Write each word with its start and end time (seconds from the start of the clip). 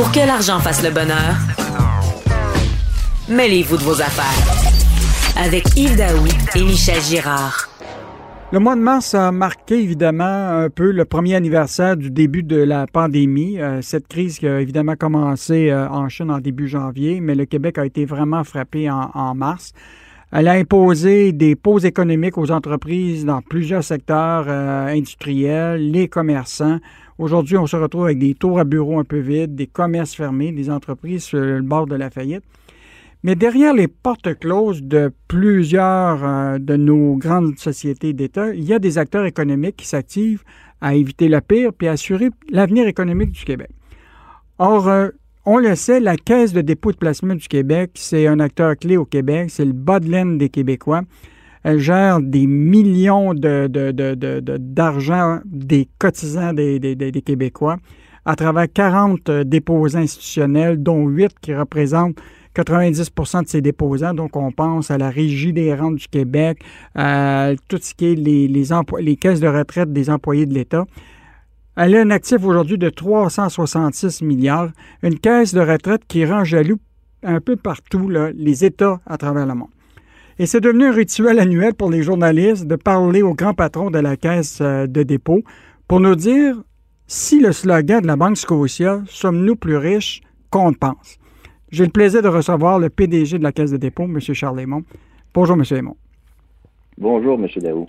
Pour 0.00 0.12
que 0.12 0.26
l'argent 0.26 0.58
fasse 0.60 0.82
le 0.82 0.88
bonheur, 0.88 1.36
mêlez-vous 3.28 3.76
de 3.76 3.82
vos 3.82 4.00
affaires. 4.00 5.36
Avec 5.38 5.76
Yves 5.76 5.94
Daoui 5.94 6.30
et 6.54 6.62
Michel 6.62 7.02
Girard. 7.02 7.68
Le 8.50 8.60
mois 8.60 8.76
de 8.76 8.80
mars 8.80 9.14
a 9.14 9.30
marqué 9.30 9.74
évidemment 9.74 10.24
un 10.24 10.70
peu 10.70 10.90
le 10.90 11.04
premier 11.04 11.34
anniversaire 11.34 11.98
du 11.98 12.10
début 12.10 12.42
de 12.42 12.56
la 12.56 12.86
pandémie. 12.86 13.60
Euh, 13.60 13.82
cette 13.82 14.08
crise 14.08 14.38
qui 14.38 14.48
a 14.48 14.62
évidemment 14.62 14.96
commencé 14.96 15.68
euh, 15.68 15.86
en 15.90 16.08
Chine 16.08 16.30
en 16.30 16.38
début 16.38 16.66
janvier, 16.66 17.20
mais 17.20 17.34
le 17.34 17.44
Québec 17.44 17.76
a 17.76 17.84
été 17.84 18.06
vraiment 18.06 18.42
frappé 18.42 18.88
en, 18.90 19.34
mars. 19.34 19.74
Elle 20.32 20.48
a 20.48 20.52
imposé 20.52 21.32
des 21.32 21.56
pauses 21.56 21.84
économiques 21.84 22.38
aux 22.38 22.50
entreprises 22.50 23.26
dans 23.26 23.42
plusieurs 23.42 23.84
secteurs 23.84 24.46
euh, 24.48 24.86
industriels, 24.86 25.90
les 25.90 26.08
commerçants. 26.08 26.78
Aujourd'hui, 27.20 27.58
on 27.58 27.66
se 27.66 27.76
retrouve 27.76 28.06
avec 28.06 28.18
des 28.18 28.32
tours 28.32 28.58
à 28.58 28.64
bureaux 28.64 28.98
un 28.98 29.04
peu 29.04 29.18
vides, 29.18 29.54
des 29.54 29.66
commerces 29.66 30.14
fermés, 30.14 30.52
des 30.52 30.70
entreprises 30.70 31.24
sur 31.24 31.38
le 31.38 31.60
bord 31.60 31.86
de 31.86 31.94
la 31.94 32.08
faillite. 32.08 32.42
Mais 33.22 33.34
derrière 33.34 33.74
les 33.74 33.88
portes 33.88 34.38
closes 34.38 34.82
de 34.82 35.12
plusieurs 35.28 36.24
euh, 36.24 36.58
de 36.58 36.76
nos 36.76 37.16
grandes 37.16 37.58
sociétés 37.58 38.14
d'État, 38.14 38.54
il 38.54 38.64
y 38.64 38.72
a 38.72 38.78
des 38.78 38.96
acteurs 38.96 39.26
économiques 39.26 39.76
qui 39.76 39.86
s'activent 39.86 40.44
à 40.80 40.94
éviter 40.94 41.28
le 41.28 41.42
pire 41.42 41.74
puis 41.74 41.88
à 41.88 41.92
assurer 41.92 42.30
l'avenir 42.48 42.86
économique 42.86 43.32
du 43.32 43.44
Québec. 43.44 43.68
Or, 44.58 44.88
euh, 44.88 45.10
on 45.44 45.58
le 45.58 45.74
sait, 45.74 46.00
la 46.00 46.16
Caisse 46.16 46.54
de 46.54 46.62
dépôt 46.62 46.90
de 46.90 46.96
placement 46.96 47.34
du 47.34 47.48
Québec, 47.48 47.90
c'est 47.96 48.28
un 48.28 48.40
acteur 48.40 48.78
clé 48.78 48.96
au 48.96 49.04
Québec, 49.04 49.50
c'est 49.50 49.66
le 49.66 49.74
bas 49.74 50.00
de 50.00 50.08
laine 50.08 50.38
des 50.38 50.48
Québécois. 50.48 51.02
Elle 51.62 51.78
gère 51.78 52.20
des 52.20 52.46
millions 52.46 53.34
d'argent 53.34 55.40
de, 55.44 55.66
des 55.66 55.88
cotisants 55.98 56.52
des, 56.52 57.22
Québécois 57.24 57.76
à 58.24 58.36
travers 58.36 58.70
40 58.72 59.30
déposants 59.30 60.00
institutionnels, 60.00 60.82
dont 60.82 61.06
8 61.06 61.32
qui 61.40 61.54
représentent 61.54 62.16
90% 62.54 63.44
de 63.44 63.48
ses 63.48 63.62
déposants. 63.62 64.14
Donc, 64.14 64.36
on 64.36 64.52
pense 64.52 64.90
à 64.90 64.98
la 64.98 65.10
Régie 65.10 65.52
des 65.52 65.74
rentes 65.74 65.96
du 65.96 66.08
Québec, 66.08 66.62
à 66.94 67.50
tout 67.68 67.78
ce 67.80 67.94
qui 67.94 68.12
est 68.12 68.14
les 68.14 69.16
caisses 69.16 69.40
de 69.40 69.48
retraite 69.48 69.92
des 69.92 70.10
employés 70.10 70.46
de 70.46 70.54
l'État. 70.54 70.84
Elle 71.76 71.96
a 71.96 72.00
un 72.00 72.10
actif 72.10 72.44
aujourd'hui 72.44 72.78
de 72.78 72.90
366 72.90 74.22
milliards, 74.22 74.70
une 75.02 75.18
caisse 75.18 75.54
de 75.54 75.60
retraite 75.60 76.02
qui 76.06 76.24
rend 76.24 76.44
jaloux 76.44 76.78
un 77.22 77.40
peu 77.40 77.56
partout 77.56 78.08
les 78.08 78.64
États 78.64 79.00
à 79.06 79.16
travers 79.16 79.46
le 79.46 79.54
monde. 79.54 79.68
Et 80.40 80.46
c'est 80.46 80.62
devenu 80.62 80.86
un 80.86 80.92
rituel 80.92 81.38
annuel 81.38 81.74
pour 81.74 81.90
les 81.90 82.02
journalistes 82.02 82.66
de 82.66 82.74
parler 82.74 83.20
au 83.20 83.34
grand 83.34 83.52
patron 83.52 83.90
de 83.90 83.98
la 83.98 84.16
caisse 84.16 84.60
euh, 84.62 84.86
de 84.86 85.02
dépôt 85.02 85.42
pour 85.86 86.00
nous 86.00 86.14
dire 86.14 86.56
si 87.06 87.40
le 87.40 87.52
slogan 87.52 88.00
de 88.00 88.06
la 88.06 88.16
Banque 88.16 88.38
Scotia, 88.38 89.02
sommes-nous 89.04 89.56
plus 89.56 89.76
riches 89.76 90.22
qu'on 90.48 90.72
pense. 90.72 91.18
J'ai 91.70 91.84
le 91.84 91.90
plaisir 91.90 92.22
de 92.22 92.28
recevoir 92.28 92.78
le 92.78 92.88
PDG 92.88 93.36
de 93.36 93.42
la 93.42 93.52
Caisse 93.52 93.70
de 93.70 93.76
dépôt, 93.76 94.04
M. 94.04 94.18
Charles 94.18 94.56
Lémon. 94.56 94.82
Bonjour, 95.34 95.56
M. 95.56 95.64
Lémon. 95.70 95.96
Bonjour, 96.96 97.38
M. 97.38 97.46
Daou. 97.62 97.86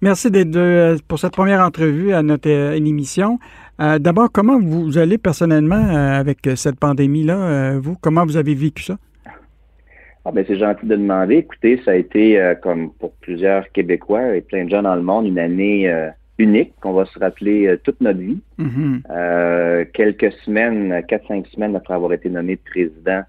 Merci 0.00 0.30
d'être 0.30 1.02
pour 1.06 1.18
cette 1.18 1.32
première 1.34 1.60
entrevue 1.60 2.14
à 2.14 2.22
notre 2.22 2.48
euh, 2.48 2.72
émission. 2.72 3.38
Euh, 3.82 3.98
d'abord, 3.98 4.32
comment 4.32 4.58
vous 4.58 4.96
allez 4.96 5.18
personnellement 5.18 5.76
euh, 5.76 6.18
avec 6.18 6.38
cette 6.54 6.80
pandémie-là, 6.80 7.78
vous? 7.80 7.96
Comment 8.00 8.24
vous 8.24 8.38
avez 8.38 8.54
vécu 8.54 8.82
ça? 8.82 8.96
Ah 10.28 10.32
ben 10.32 10.44
c'est 10.48 10.58
gentil 10.58 10.86
de 10.86 10.96
demander. 10.96 11.36
Écoutez, 11.36 11.80
ça 11.84 11.92
a 11.92 11.94
été, 11.94 12.54
comme 12.60 12.92
pour 12.94 13.12
plusieurs 13.20 13.70
Québécois 13.70 14.34
et 14.34 14.40
plein 14.40 14.64
de 14.64 14.70
gens 14.70 14.82
dans 14.82 14.96
le 14.96 15.02
monde, 15.02 15.26
une 15.26 15.38
année 15.38 15.88
unique 16.38 16.74
qu'on 16.80 16.92
va 16.92 17.06
se 17.06 17.18
rappeler 17.18 17.66
euh, 17.66 17.80
toute 17.82 18.00
notre 18.00 18.18
vie. 18.18 18.38
Mm-hmm. 18.58 19.02
Euh, 19.10 19.84
quelques 19.92 20.32
semaines, 20.44 21.02
quatre, 21.08 21.26
cinq 21.28 21.46
semaines 21.48 21.76
après 21.76 21.94
avoir 21.94 22.12
été 22.12 22.28
nommé 22.28 22.56
président, 22.56 23.22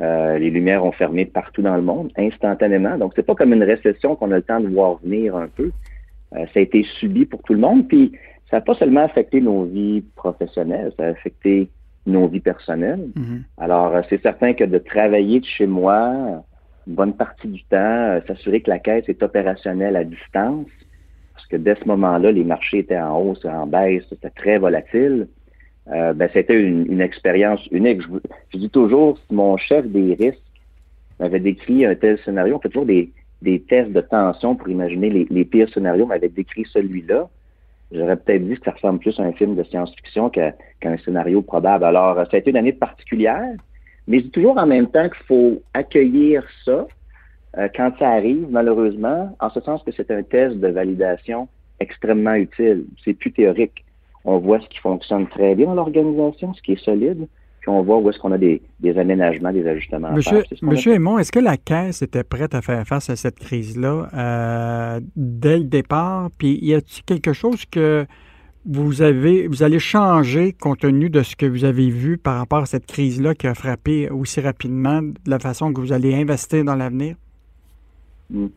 euh, 0.00 0.38
les 0.38 0.50
lumières 0.50 0.84
ont 0.84 0.92
fermé 0.92 1.24
partout 1.24 1.62
dans 1.62 1.76
le 1.76 1.82
monde, 1.82 2.10
instantanément. 2.16 2.98
Donc, 2.98 3.12
c'est 3.16 3.24
pas 3.24 3.34
comme 3.34 3.52
une 3.52 3.62
récession 3.62 4.16
qu'on 4.16 4.32
a 4.32 4.36
le 4.36 4.42
temps 4.42 4.60
de 4.60 4.68
voir 4.68 4.96
venir 5.02 5.36
un 5.36 5.48
peu. 5.48 5.70
ça 6.32 6.40
a 6.56 6.60
été 6.60 6.84
subi 6.98 7.26
pour 7.26 7.42
tout 7.42 7.54
le 7.54 7.60
monde. 7.60 7.86
Puis, 7.88 8.12
ça 8.50 8.56
n'a 8.56 8.60
pas 8.60 8.74
seulement 8.74 9.04
affecté 9.04 9.40
nos 9.40 9.64
vies 9.64 10.02
professionnelles, 10.16 10.92
ça 10.98 11.06
a 11.06 11.08
affecté 11.08 11.68
nos 12.06 12.28
vies 12.28 12.40
personnelles. 12.40 13.08
Mm-hmm. 13.16 13.42
Alors, 13.58 13.92
c'est 14.08 14.22
certain 14.22 14.52
que 14.52 14.64
de 14.64 14.78
travailler 14.78 15.40
de 15.40 15.46
chez 15.46 15.66
moi, 15.66 16.44
une 16.86 16.94
bonne 16.94 17.14
partie 17.14 17.48
du 17.48 17.62
temps, 17.64 18.20
s'assurer 18.26 18.60
que 18.60 18.70
la 18.70 18.78
caisse 18.78 19.04
est 19.08 19.22
opérationnelle 19.22 19.96
à 19.96 20.04
distance, 20.04 20.68
parce 21.34 21.46
que 21.46 21.56
dès 21.56 21.74
ce 21.76 21.86
moment-là, 21.88 22.32
les 22.32 22.44
marchés 22.44 22.78
étaient 22.78 22.98
en 22.98 23.18
hausse, 23.18 23.44
en 23.44 23.66
baisse, 23.66 24.04
c'était 24.08 24.30
très 24.30 24.58
volatile. 24.58 25.28
Euh, 25.92 26.14
ben, 26.14 26.30
c'était 26.32 26.58
une, 26.58 27.00
expérience 27.00 27.66
unique. 27.70 28.00
Je, 28.52 28.58
dis 28.58 28.70
toujours, 28.70 29.18
si 29.18 29.34
mon 29.34 29.56
chef 29.56 29.86
des 29.86 30.14
risques 30.14 30.38
m'avait 31.20 31.40
décrit 31.40 31.84
un 31.84 31.94
tel 31.94 32.18
scénario, 32.24 32.56
on 32.56 32.60
fait 32.60 32.68
toujours 32.68 32.86
des, 32.86 33.12
tests 33.68 33.92
de 33.92 34.00
tension 34.00 34.56
pour 34.56 34.68
imaginer 34.68 35.26
les, 35.28 35.44
pires 35.44 35.68
scénarios, 35.68 36.06
m'avait 36.06 36.30
décrit 36.30 36.64
celui-là. 36.72 37.28
J'aurais 37.94 38.16
peut-être 38.16 38.46
dit 38.46 38.56
que 38.56 38.64
ça 38.64 38.72
ressemble 38.72 38.98
plus 38.98 39.18
à 39.20 39.22
un 39.22 39.32
film 39.32 39.54
de 39.54 39.62
science-fiction 39.62 40.28
qu'à 40.28 40.52
un 40.82 40.98
scénario 40.98 41.42
probable. 41.42 41.84
Alors, 41.84 42.16
ça 42.16 42.36
a 42.36 42.38
été 42.38 42.50
une 42.50 42.56
année 42.56 42.72
particulière, 42.72 43.54
mais 44.08 44.18
je 44.18 44.24
dis 44.24 44.30
toujours 44.30 44.58
en 44.58 44.66
même 44.66 44.88
temps 44.88 45.08
qu'il 45.08 45.24
faut 45.26 45.62
accueillir 45.72 46.44
ça, 46.64 46.86
euh, 47.56 47.68
quand 47.74 47.92
ça 47.98 48.10
arrive, 48.10 48.46
malheureusement, 48.50 49.36
en 49.38 49.48
ce 49.50 49.60
sens 49.60 49.82
que 49.84 49.92
c'est 49.92 50.10
un 50.10 50.24
test 50.24 50.56
de 50.56 50.68
validation 50.68 51.48
extrêmement 51.78 52.34
utile. 52.34 52.84
C'est 53.04 53.14
plus 53.14 53.32
théorique. 53.32 53.84
On 54.24 54.38
voit 54.38 54.60
ce 54.60 54.68
qui 54.68 54.78
fonctionne 54.78 55.28
très 55.28 55.54
bien 55.54 55.66
dans 55.66 55.74
l'organisation, 55.74 56.52
ce 56.54 56.62
qui 56.62 56.72
est 56.72 56.84
solide, 56.84 57.28
puis 57.64 57.70
on 57.70 57.80
voit 57.80 57.96
où 57.96 58.10
est-ce 58.10 58.18
qu'on 58.18 58.32
a 58.32 58.36
des, 58.36 58.60
aménagements, 58.94 59.50
des 59.50 59.66
ajustements 59.66 60.12
Monsieur, 60.12 60.42
Monsieur 60.60 60.92
Aymon, 60.92 61.18
est-ce 61.18 61.32
que 61.32 61.38
la 61.38 61.56
Caisse 61.56 62.02
était 62.02 62.22
prête 62.22 62.54
à 62.54 62.60
faire 62.60 62.86
face 62.86 63.08
à 63.08 63.16
cette 63.16 63.38
crise-là 63.38 64.10
euh, 64.12 65.00
dès 65.16 65.56
le 65.56 65.64
départ? 65.64 66.28
Puis 66.36 66.58
y 66.60 66.74
a-t-il 66.74 67.04
quelque 67.04 67.32
chose 67.32 67.64
que 67.64 68.04
vous 68.66 69.00
avez, 69.00 69.46
vous 69.46 69.62
allez 69.62 69.78
changer 69.78 70.52
compte 70.52 70.80
tenu 70.80 71.08
de 71.08 71.22
ce 71.22 71.36
que 71.36 71.46
vous 71.46 71.64
avez 71.64 71.88
vu 71.88 72.18
par 72.18 72.36
rapport 72.36 72.58
à 72.58 72.66
cette 72.66 72.84
crise-là 72.84 73.34
qui 73.34 73.46
a 73.46 73.54
frappé 73.54 74.10
aussi 74.10 74.42
rapidement, 74.42 75.00
de 75.00 75.14
la 75.26 75.38
façon 75.38 75.72
que 75.72 75.80
vous 75.80 75.94
allez 75.94 76.14
investir 76.14 76.66
dans 76.66 76.76
l'avenir? 76.76 77.16
Hmm. 78.28 78.48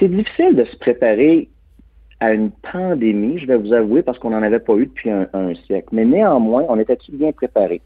C'est 0.00 0.08
difficile 0.08 0.56
de 0.56 0.64
se 0.64 0.76
préparer 0.78 1.48
à 2.20 2.32
une 2.32 2.50
pandémie, 2.50 3.38
je 3.38 3.46
vais 3.46 3.56
vous 3.56 3.72
avouer, 3.72 4.02
parce 4.02 4.18
qu'on 4.18 4.30
n'en 4.30 4.42
avait 4.42 4.60
pas 4.60 4.74
eu 4.76 4.86
depuis 4.86 5.10
un, 5.10 5.54
siècle. 5.66 5.88
Mais 5.92 6.04
néanmoins, 6.04 6.64
on 6.68 6.78
était-tu 6.78 7.12
bien 7.12 7.32
préparé? 7.32 7.82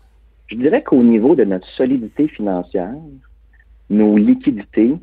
Je 0.46 0.56
dirais 0.56 0.82
qu'au 0.82 1.02
niveau 1.02 1.34
de 1.34 1.44
notre 1.44 1.66
solidité 1.68 2.28
financière, 2.28 2.94
nos 3.88 4.16
liquidités, 4.16 4.94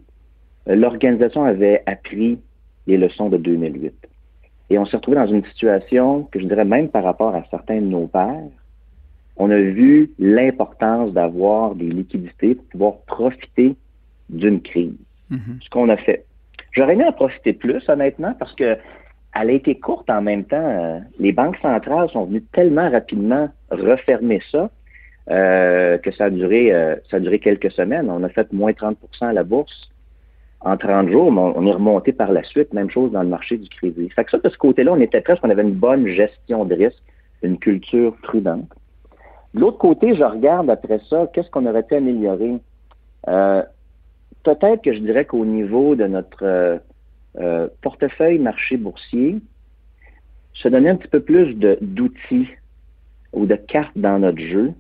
l'organisation 0.65 1.43
avait 1.43 1.83
appris 1.85 2.39
les 2.87 2.97
leçons 2.97 3.29
de 3.29 3.37
2008. 3.37 3.93
Et 4.69 4.77
on 4.77 4.85
s'est 4.85 4.97
retrouvé 4.97 5.17
dans 5.17 5.27
une 5.27 5.45
situation 5.45 6.23
que 6.31 6.39
je 6.39 6.45
dirais 6.45 6.65
même 6.65 6.89
par 6.89 7.03
rapport 7.03 7.35
à 7.35 7.43
certains 7.49 7.81
de 7.81 7.85
nos 7.85 8.07
pères, 8.07 8.43
on 9.37 9.51
a 9.51 9.59
vu 9.59 10.11
l'importance 10.19 11.13
d'avoir 11.13 11.75
des 11.75 11.89
liquidités 11.89 12.55
pour 12.55 12.65
pouvoir 12.65 12.93
profiter 13.05 13.75
d'une 14.29 14.61
crise. 14.61 14.95
Mhm. 15.29 15.59
ce 15.61 15.69
qu'on 15.69 15.89
a 15.89 15.97
fait. 15.97 16.25
J'aurais 16.71 16.93
aimé 16.93 17.05
en 17.05 17.11
profiter 17.11 17.53
plus, 17.53 17.87
honnêtement, 17.89 18.33
parce 18.37 18.53
que 18.53 18.77
elle 19.35 19.49
a 19.49 19.53
été 19.53 19.75
courte 19.75 20.09
en 20.09 20.21
même 20.21 20.45
temps. 20.45 20.57
Euh, 20.57 20.99
les 21.19 21.31
banques 21.31 21.57
centrales 21.61 22.09
sont 22.09 22.25
venues 22.25 22.43
tellement 22.53 22.89
rapidement 22.89 23.49
refermer 23.69 24.41
ça 24.51 24.69
euh, 25.29 25.97
que 25.97 26.11
ça 26.11 26.25
a 26.25 26.29
duré 26.29 26.73
euh, 26.73 26.95
ça 27.09 27.17
a 27.17 27.19
duré 27.19 27.39
quelques 27.39 27.71
semaines. 27.71 28.09
On 28.09 28.23
a 28.23 28.29
fait 28.29 28.51
moins 28.53 28.71
30% 28.71 28.95
à 29.21 29.33
la 29.33 29.43
bourse 29.43 29.89
en 30.61 30.75
30 30.75 31.09
jours, 31.09 31.31
mais 31.31 31.41
on, 31.41 31.67
est 31.67 31.71
remonté 31.71 32.13
par 32.13 32.31
la 32.31 32.43
suite. 32.43 32.73
Même 32.73 32.89
chose 32.89 33.11
dans 33.11 33.21
le 33.21 33.29
marché 33.29 33.57
du 33.57 33.69
crédit. 33.69 34.09
Fait 34.09 34.23
que 34.23 34.31
ça, 34.31 34.37
de 34.39 34.49
ce 34.49 34.57
côté-là, 34.57 34.93
on 34.93 34.99
était 34.99 35.21
presque, 35.21 35.43
on 35.43 35.49
avait 35.49 35.61
une 35.61 35.75
bonne 35.75 36.07
gestion 36.07 36.65
de 36.65 36.73
risque, 36.73 37.01
une 37.43 37.59
culture 37.59 38.15
prudente. 38.23 38.69
De 39.53 39.59
l'autre 39.59 39.77
côté, 39.77 40.15
je 40.15 40.23
regarde 40.23 40.69
après 40.69 40.99
ça, 41.09 41.29
qu'est-ce 41.33 41.49
qu'on 41.49 41.65
aurait 41.65 41.83
pu 41.83 41.95
améliorer? 41.95 42.55
peut-être 44.43 44.81
que 44.81 44.93
je 44.93 44.99
dirais 44.99 45.25
qu'au 45.25 45.43
niveau 45.43 45.95
de 45.95 46.07
notre 46.07 46.79
euh, 47.39 47.67
portefeuille 47.81 48.39
marché 48.39 48.77
boursier, 48.77 49.37
se 50.53 50.67
donner 50.67 50.89
un 50.89 50.95
petit 50.95 51.07
peu 51.07 51.19
plus 51.19 51.53
d'outils 51.53 52.47
ou 53.33 53.45
de 53.45 53.55
cartes 53.55 53.95
dans 53.95 54.19
notre 54.19 54.39
jeu 54.39 54.73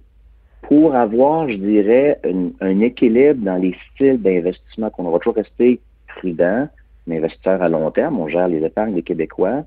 pour 0.63 0.95
avoir, 0.95 1.49
je 1.49 1.55
dirais, 1.55 2.19
un, 2.59 2.79
équilibre 2.79 3.43
dans 3.43 3.55
les 3.55 3.75
styles 3.93 4.21
d'investissement 4.21 4.89
qu'on 4.89 5.09
va 5.09 5.19
toujours 5.19 5.35
rester 5.35 5.79
prudent, 6.07 6.67
investisseur 7.09 7.61
à 7.61 7.69
long 7.69 7.89
terme, 7.91 8.19
on 8.19 8.27
gère 8.27 8.47
les 8.47 8.63
épargnes 8.63 8.95
des 8.95 9.03
Québécois, 9.03 9.63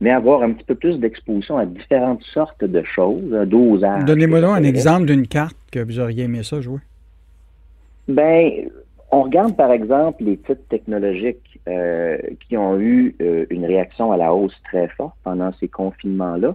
mais 0.00 0.10
avoir 0.10 0.42
un 0.42 0.52
petit 0.52 0.64
peu 0.64 0.76
plus 0.76 0.98
d'exposition 0.98 1.58
à 1.58 1.66
différentes 1.66 2.22
sortes 2.22 2.64
de 2.64 2.82
choses, 2.84 3.34
un 3.34 3.46
dosage. 3.46 4.04
Donnez-moi 4.04 4.40
donc 4.40 4.56
un 4.56 4.62
exemple 4.62 5.06
d'une 5.06 5.26
carte 5.26 5.56
que 5.72 5.80
vous 5.80 5.98
auriez 5.98 6.24
aimé 6.24 6.42
ça 6.44 6.60
jouer. 6.60 6.80
Ben, 8.06 8.68
on 9.10 9.22
regarde 9.22 9.56
par 9.56 9.72
exemple 9.72 10.22
les 10.22 10.36
titres 10.36 10.66
technologiques 10.68 11.47
euh, 11.68 12.18
qui 12.46 12.56
ont 12.56 12.78
eu 12.78 13.14
euh, 13.20 13.46
une 13.50 13.64
réaction 13.64 14.12
à 14.12 14.16
la 14.16 14.32
hausse 14.32 14.56
très 14.64 14.88
forte 14.88 15.14
pendant 15.24 15.52
ces 15.60 15.68
confinements-là. 15.68 16.54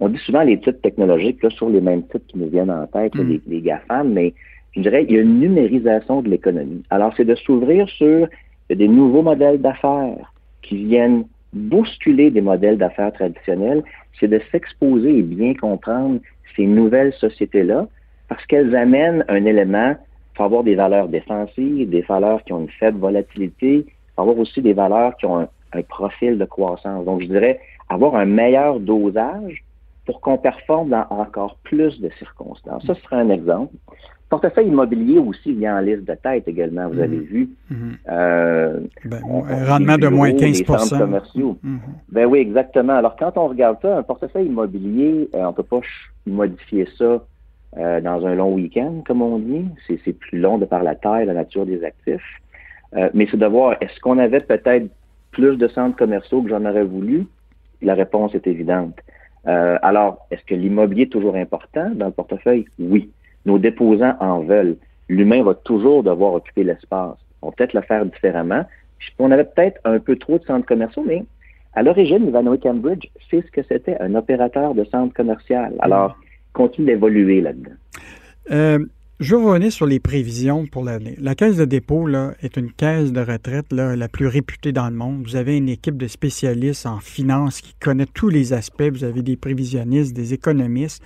on 0.00 0.08
dit 0.08 0.18
souvent 0.18 0.42
les 0.42 0.58
titres 0.58 0.80
technologiques, 0.82 1.42
là, 1.42 1.50
sur 1.50 1.68
les 1.68 1.80
mêmes 1.80 2.02
titres 2.02 2.26
qui 2.28 2.38
nous 2.38 2.48
viennent 2.48 2.70
en 2.70 2.86
tête, 2.86 3.14
mm. 3.14 3.38
les, 3.46 3.60
GAFAM, 3.60 4.12
mais 4.12 4.34
je 4.74 4.80
dirais 4.80 5.04
il 5.08 5.14
y 5.14 5.18
a 5.18 5.22
une 5.22 5.40
numérisation 5.40 6.22
de 6.22 6.28
l'économie. 6.28 6.82
Alors, 6.90 7.12
c'est 7.16 7.24
de 7.24 7.34
s'ouvrir 7.34 7.88
sur 7.88 8.28
des 8.70 8.88
nouveaux 8.88 9.22
modèles 9.22 9.60
d'affaires 9.60 10.32
qui 10.62 10.84
viennent 10.84 11.24
bousculer 11.52 12.30
des 12.30 12.40
modèles 12.40 12.78
d'affaires 12.78 13.12
traditionnels, 13.12 13.82
c'est 14.18 14.28
de 14.28 14.40
s'exposer 14.50 15.18
et 15.18 15.22
bien 15.22 15.54
comprendre 15.54 16.20
ces 16.56 16.66
nouvelles 16.66 17.12
sociétés-là, 17.14 17.86
parce 18.28 18.44
qu'elles 18.46 18.74
amènent 18.74 19.24
un 19.28 19.44
élément, 19.44 19.90
il 19.90 20.36
faut 20.36 20.44
avoir 20.44 20.64
des 20.64 20.74
valeurs 20.74 21.08
défensives, 21.08 21.88
des 21.90 22.00
valeurs 22.02 22.42
qui 22.44 22.52
ont 22.52 22.60
une 22.60 22.70
faible 22.70 22.98
volatilité, 22.98 23.84
avoir 24.16 24.38
aussi 24.38 24.60
des 24.62 24.72
valeurs 24.72 25.16
qui 25.16 25.26
ont 25.26 25.40
un, 25.40 25.48
un 25.72 25.82
profil 25.82 26.38
de 26.38 26.44
croissance. 26.44 27.04
Donc, 27.04 27.22
je 27.22 27.26
dirais 27.26 27.60
avoir 27.88 28.14
un 28.16 28.26
meilleur 28.26 28.80
dosage 28.80 29.64
pour 30.06 30.20
qu'on 30.20 30.38
performe 30.38 30.90
dans 30.90 31.06
encore 31.10 31.56
plus 31.62 32.00
de 32.00 32.10
circonstances. 32.18 32.84
Ça, 32.86 32.94
ce 32.94 33.00
serait 33.02 33.16
un 33.16 33.30
exemple. 33.30 33.74
Portefeuille 34.28 34.68
immobilier 34.68 35.18
aussi 35.18 35.52
vient 35.52 35.76
en 35.76 35.80
liste 35.80 36.04
de 36.04 36.14
tête 36.14 36.48
également, 36.48 36.88
vous 36.88 36.98
avez 36.98 37.18
mhm. 37.18 37.22
vu. 37.24 37.50
Mhm. 37.70 37.96
Euh, 38.08 38.80
ben, 39.04 39.20
un 39.48 39.66
rendement 39.66 39.98
de 39.98 40.08
moins 40.08 40.32
15 40.32 40.62
commerciaux. 40.62 41.58
Mhm. 41.62 41.80
Ben 42.08 42.24
oui, 42.26 42.38
exactement. 42.38 42.94
Alors, 42.94 43.14
quand 43.16 43.36
on 43.36 43.48
regarde 43.48 43.76
ça, 43.82 43.98
un 43.98 44.02
portefeuille 44.02 44.46
immobilier, 44.46 45.28
euh, 45.34 45.44
on 45.44 45.48
ne 45.48 45.52
peut 45.52 45.62
pas 45.62 45.80
modifier 46.26 46.88
ça 46.96 47.22
euh, 47.76 48.00
dans 48.00 48.26
un 48.26 48.34
long 48.34 48.54
week-end, 48.54 49.02
comme 49.06 49.20
on 49.20 49.38
dit. 49.38 49.66
C'est 49.86 50.12
plus 50.14 50.38
long 50.38 50.56
de 50.56 50.64
par 50.64 50.82
la 50.82 50.94
taille, 50.94 51.26
la 51.26 51.34
nature 51.34 51.66
des 51.66 51.84
actifs. 51.84 52.40
Mais 53.14 53.26
c'est 53.30 53.36
de 53.36 53.46
voir, 53.46 53.76
est-ce 53.80 53.98
qu'on 54.00 54.18
avait 54.18 54.40
peut-être 54.40 54.86
plus 55.30 55.56
de 55.56 55.68
centres 55.68 55.96
commerciaux 55.96 56.42
que 56.42 56.50
j'en 56.50 56.64
aurais 56.64 56.84
voulu? 56.84 57.26
La 57.80 57.94
réponse 57.94 58.34
est 58.34 58.46
évidente. 58.46 58.98
Euh, 59.48 59.78
alors, 59.82 60.26
est-ce 60.30 60.44
que 60.44 60.54
l'immobilier 60.54 61.04
est 61.04 61.12
toujours 61.12 61.34
important 61.34 61.90
dans 61.90 62.06
le 62.06 62.12
portefeuille? 62.12 62.66
Oui. 62.78 63.10
Nos 63.44 63.58
déposants 63.58 64.14
en 64.20 64.40
veulent. 64.40 64.76
L'humain 65.08 65.42
va 65.42 65.54
toujours 65.54 66.02
devoir 66.04 66.34
occuper 66.34 66.62
l'espace. 66.62 67.16
On 67.42 67.50
peut 67.50 67.56
peut-être 67.56 67.74
le 67.74 67.80
faire 67.80 68.06
différemment. 68.06 68.64
On 69.18 69.30
avait 69.32 69.44
peut-être 69.44 69.80
un 69.84 69.98
peu 69.98 70.16
trop 70.16 70.38
de 70.38 70.44
centres 70.44 70.66
commerciaux, 70.66 71.04
mais 71.04 71.24
à 71.74 71.82
l'origine, 71.82 72.28
Ivanhoe 72.28 72.58
Cambridge, 72.58 73.08
c'est 73.30 73.44
ce 73.44 73.50
que 73.50 73.62
c'était, 73.68 73.98
un 73.98 74.14
opérateur 74.14 74.74
de 74.74 74.84
centre 74.84 75.12
commercial. 75.12 75.74
Alors, 75.80 76.16
continue 76.52 76.86
d'évoluer 76.86 77.40
là-dedans. 77.40 77.72
Euh, 78.52 78.78
je 79.22 79.36
vais 79.36 79.42
revenir 79.42 79.72
sur 79.72 79.86
les 79.86 80.00
prévisions 80.00 80.66
pour 80.66 80.84
l'année. 80.84 81.14
La 81.20 81.36
caisse 81.36 81.56
de 81.56 81.64
dépôt 81.64 82.08
est 82.08 82.56
une 82.56 82.72
caisse 82.72 83.12
de 83.12 83.20
retraite 83.20 83.72
là, 83.72 83.94
la 83.94 84.08
plus 84.08 84.26
réputée 84.26 84.72
dans 84.72 84.88
le 84.90 84.96
monde. 84.96 85.22
Vous 85.24 85.36
avez 85.36 85.56
une 85.56 85.68
équipe 85.68 85.96
de 85.96 86.08
spécialistes 86.08 86.86
en 86.86 86.98
finance 86.98 87.60
qui 87.60 87.74
connaît 87.80 88.06
tous 88.06 88.28
les 88.28 88.52
aspects. 88.52 88.90
Vous 88.92 89.04
avez 89.04 89.22
des 89.22 89.36
prévisionnistes, 89.36 90.12
des 90.12 90.34
économistes. 90.34 91.02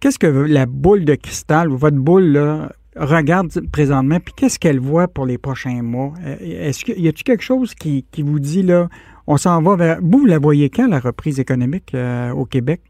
Qu'est-ce 0.00 0.18
que 0.18 0.26
la 0.26 0.64
boule 0.64 1.04
de 1.04 1.16
cristal, 1.16 1.68
votre 1.68 1.98
boule, 1.98 2.32
là, 2.32 2.72
regarde 2.96 3.52
présentement, 3.70 4.20
puis 4.20 4.32
qu'est-ce 4.34 4.58
qu'elle 4.58 4.80
voit 4.80 5.06
pour 5.06 5.26
les 5.26 5.36
prochains 5.36 5.82
mois? 5.82 6.14
Euh, 6.24 6.36
est-ce 6.40 6.82
qu'il 6.84 7.00
y 7.00 7.08
a-t-il 7.08 7.24
quelque 7.24 7.44
chose 7.44 7.74
qui, 7.74 8.04
vous 8.16 8.40
dit, 8.40 8.62
là, 8.62 8.88
on 9.26 9.36
s'en 9.36 9.60
va 9.60 9.76
vers... 9.76 9.98
Vous, 10.00 10.20
vous 10.20 10.26
la 10.26 10.38
voyez 10.38 10.70
quand, 10.70 10.88
la 10.88 11.00
reprise 11.00 11.40
économique 11.40 11.94
euh, 11.94 12.30
au 12.30 12.46
Québec? 12.46 12.80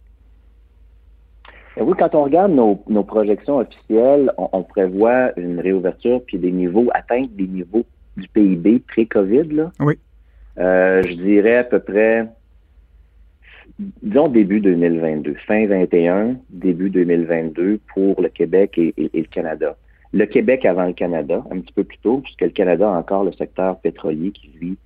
Ben 1.79 1.85
oui, 1.85 1.95
quand 1.97 2.13
on 2.17 2.25
regarde 2.25 2.53
nos, 2.53 3.05
projections 3.05 3.59
officielles, 3.59 4.33
on, 4.37 4.63
prévoit 4.65 5.31
une 5.39 5.61
réouverture 5.61 6.21
puis 6.27 6.37
des 6.37 6.51
niveaux, 6.51 6.89
atteindre 6.93 7.29
des 7.31 7.47
niveaux 7.47 7.85
du 8.17 8.27
PIB 8.29 8.81
pré-COVID. 8.81 9.71
Oui. 9.79 9.95
Euh, 10.59 11.05
je 11.05 11.15
dirais 11.15 11.59
à 11.59 11.65
peu 11.65 11.79
près, 11.79 12.27
disons 14.03 14.27
début 14.27 14.59
2022, 14.59 15.37
fin 15.47 15.69
21, 15.69 16.35
début 16.51 16.91
2022 16.91 17.79
pour 17.95 18.21
le 18.21 18.29
Québec 18.29 18.77
et, 18.77 18.93
le 18.97 19.23
Canada. 19.31 19.77
Le 20.13 20.27
Québec 20.27 20.65
avant 20.65 20.87
le 20.87 20.95
Canada, 20.95 21.45
un 21.53 21.61
petit 21.61 21.73
peu 21.73 21.85
plus 21.85 21.99
tôt, 21.99 22.19
puisque 22.19 22.41
le 22.41 22.49
Canada 22.49 22.89
a 22.89 22.99
encore 22.99 23.23
le 23.23 23.33
secteur 23.33 23.79
pétrolier 23.79 24.33
qui, 24.33 24.51
lui, 24.61 24.77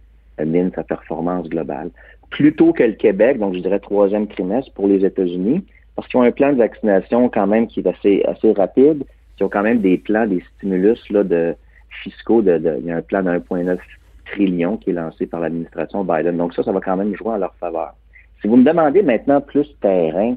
mine 0.45 0.71
sa 0.75 0.83
performance 0.83 1.49
globale. 1.49 1.91
Plutôt 2.29 2.75
que 2.75 2.83
le 2.83 2.93
Québec, 2.93 3.39
donc 3.39 3.55
je 3.55 3.61
dirais 3.61 3.79
troisième 3.79 4.27
trimestre 4.27 4.73
pour 4.75 4.89
les 4.89 5.07
États-Unis, 5.07 5.65
parce 5.97 6.09
qu'ils 6.09 6.19
ont 6.19 6.23
un 6.23 6.31
plan 6.31 6.53
de 6.53 6.59
vaccination 6.59 7.29
quand 7.29 7.47
même 7.47 7.67
qui 7.67 7.81
est 7.81 7.87
assez, 7.87 8.23
assez 8.25 8.53
rapide. 8.53 9.05
Ils 9.39 9.45
ont 9.45 9.49
quand 9.49 9.63
même 9.63 9.81
des 9.81 9.99
plans, 9.99 10.27
des 10.27 10.43
stimulus 10.57 10.99
là, 11.11 11.25
de 11.25 11.55
fiscaux. 12.03 12.43
De, 12.43 12.79
il 12.81 12.87
y 12.87 12.91
a 12.91 12.97
un 12.97 13.03
plan 13.03 13.23
de 13.23 13.31
1,9 13.31 13.79
trillion 14.27 14.77
qui 14.77 14.91
est 14.91 14.95
lancé 14.95 15.27
par 15.27 15.41
l'administration 15.41 16.05
Biden. 16.05 16.37
Donc 16.37 16.55
ça, 16.55 16.63
ça 16.63 16.73
va 16.73 16.81
quand 16.81 16.97
même 16.97 17.15
jouer 17.17 17.31
en 17.31 17.39
leur 17.39 17.55
faveur. 17.57 17.95
Si 18.41 18.49
vous 18.49 18.57
me 18.57 18.65
demandez 18.65 19.03
maintenant 19.03 19.41
plus 19.41 19.69
terrain, 19.81 20.37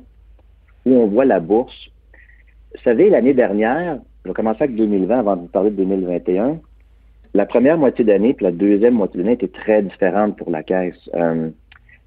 où 0.85 0.93
on 0.93 1.07
voit 1.07 1.25
la 1.25 1.39
bourse, 1.39 1.89
vous 2.73 2.81
savez, 2.83 3.09
l'année 3.09 3.33
dernière, 3.33 3.97
je 4.23 4.29
vais 4.29 4.33
commencer 4.33 4.63
avec 4.63 4.75
2020 4.75 5.19
avant 5.19 5.35
de 5.35 5.41
vous 5.41 5.47
parler 5.47 5.71
de 5.71 5.77
2021. 5.77 6.59
La 7.33 7.45
première 7.45 7.77
moitié 7.77 8.05
d'année 8.05 8.33
puis 8.33 8.45
la 8.45 8.51
deuxième 8.51 8.93
moitié 8.93 9.21
d'année 9.21 9.33
était 9.33 9.47
très 9.47 9.81
différente 9.81 10.37
pour 10.37 10.51
la 10.51 10.63
caisse. 10.63 11.09
Euh, 11.15 11.49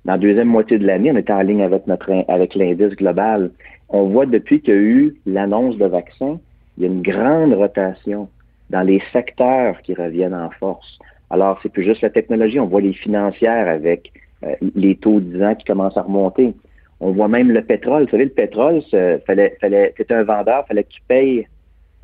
dans 0.09 0.15
la 0.15 0.21
deuxième 0.21 0.49
moitié 0.49 0.79
de 0.79 0.87
l'année, 0.87 1.13
on 1.13 1.19
était 1.19 1.35
en 1.35 1.43
ligne 1.43 1.61
avec 1.61 1.87
notre 1.87 2.11
avec 2.29 2.55
l'indice 2.55 2.97
global. 2.97 3.51
On 3.91 4.05
voit 4.05 4.25
depuis 4.25 4.63
qu'il 4.63 4.73
y 4.73 4.77
a 4.79 4.81
eu 4.81 5.17
l'annonce 5.27 5.77
de 5.77 5.85
vaccins, 5.85 6.41
il 6.79 6.85
y 6.85 6.87
a 6.87 6.89
une 6.89 7.03
grande 7.03 7.53
rotation 7.53 8.27
dans 8.71 8.81
les 8.81 9.03
secteurs 9.13 9.83
qui 9.83 9.93
reviennent 9.93 10.35
en 10.35 10.49
force. 10.49 10.99
Alors, 11.29 11.61
c'est 11.63 11.69
plus 11.71 11.85
juste 11.85 12.01
la 12.01 12.09
technologie, 12.09 12.59
on 12.59 12.65
voit 12.65 12.81
les 12.81 12.95
financières 12.95 13.69
avec 13.69 14.11
euh, 14.45 14.55
les 14.75 14.97
taux 14.97 15.21
10 15.21 15.43
ans 15.43 15.55
qui 15.55 15.67
commencent 15.67 15.99
à 15.99 16.03
remonter. 16.03 16.55
On 17.01 17.11
voit 17.11 17.29
même 17.29 17.53
le 17.53 17.61
pétrole. 17.61 18.05
Vous 18.05 18.11
savez, 18.11 18.25
le 18.25 18.31
pétrole, 18.31 18.81
fallait, 19.27 19.59
fallait, 19.61 19.93
c'était 19.99 20.15
un 20.15 20.25
vendeur, 20.25 20.67
fallait 20.69 20.85
qu'il 20.85 21.03
paye 21.07 21.47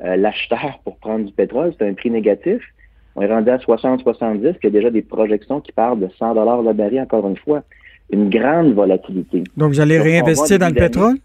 euh, 0.03 0.15
l'acheteur 0.15 0.79
pour 0.83 0.97
prendre 0.97 1.25
du 1.25 1.33
pétrole. 1.33 1.71
C'était 1.71 1.89
un 1.89 1.95
prix 1.95 2.11
négatif. 2.11 2.61
On 3.15 3.23
est 3.23 3.33
rendu 3.33 3.49
à 3.49 3.57
60-70, 3.57 4.41
puis 4.41 4.59
il 4.61 4.63
y 4.65 4.67
a 4.67 4.69
déjà 4.69 4.91
des 4.91 5.01
projections 5.01 5.59
qui 5.59 5.71
parlent 5.71 5.99
de 5.99 6.09
100 6.19 6.35
dollars 6.35 6.61
le 6.61 6.73
baril, 6.73 7.01
encore 7.01 7.27
une 7.27 7.37
fois 7.37 7.63
une 8.11 8.29
grande 8.29 8.73
volatilité. 8.73 9.43
Donc, 9.57 9.73
vous 9.73 9.79
allez 9.79 9.99
réinvestir 9.99 10.59
dans 10.59 10.69
le 10.69 10.75
pétrole? 10.75 11.15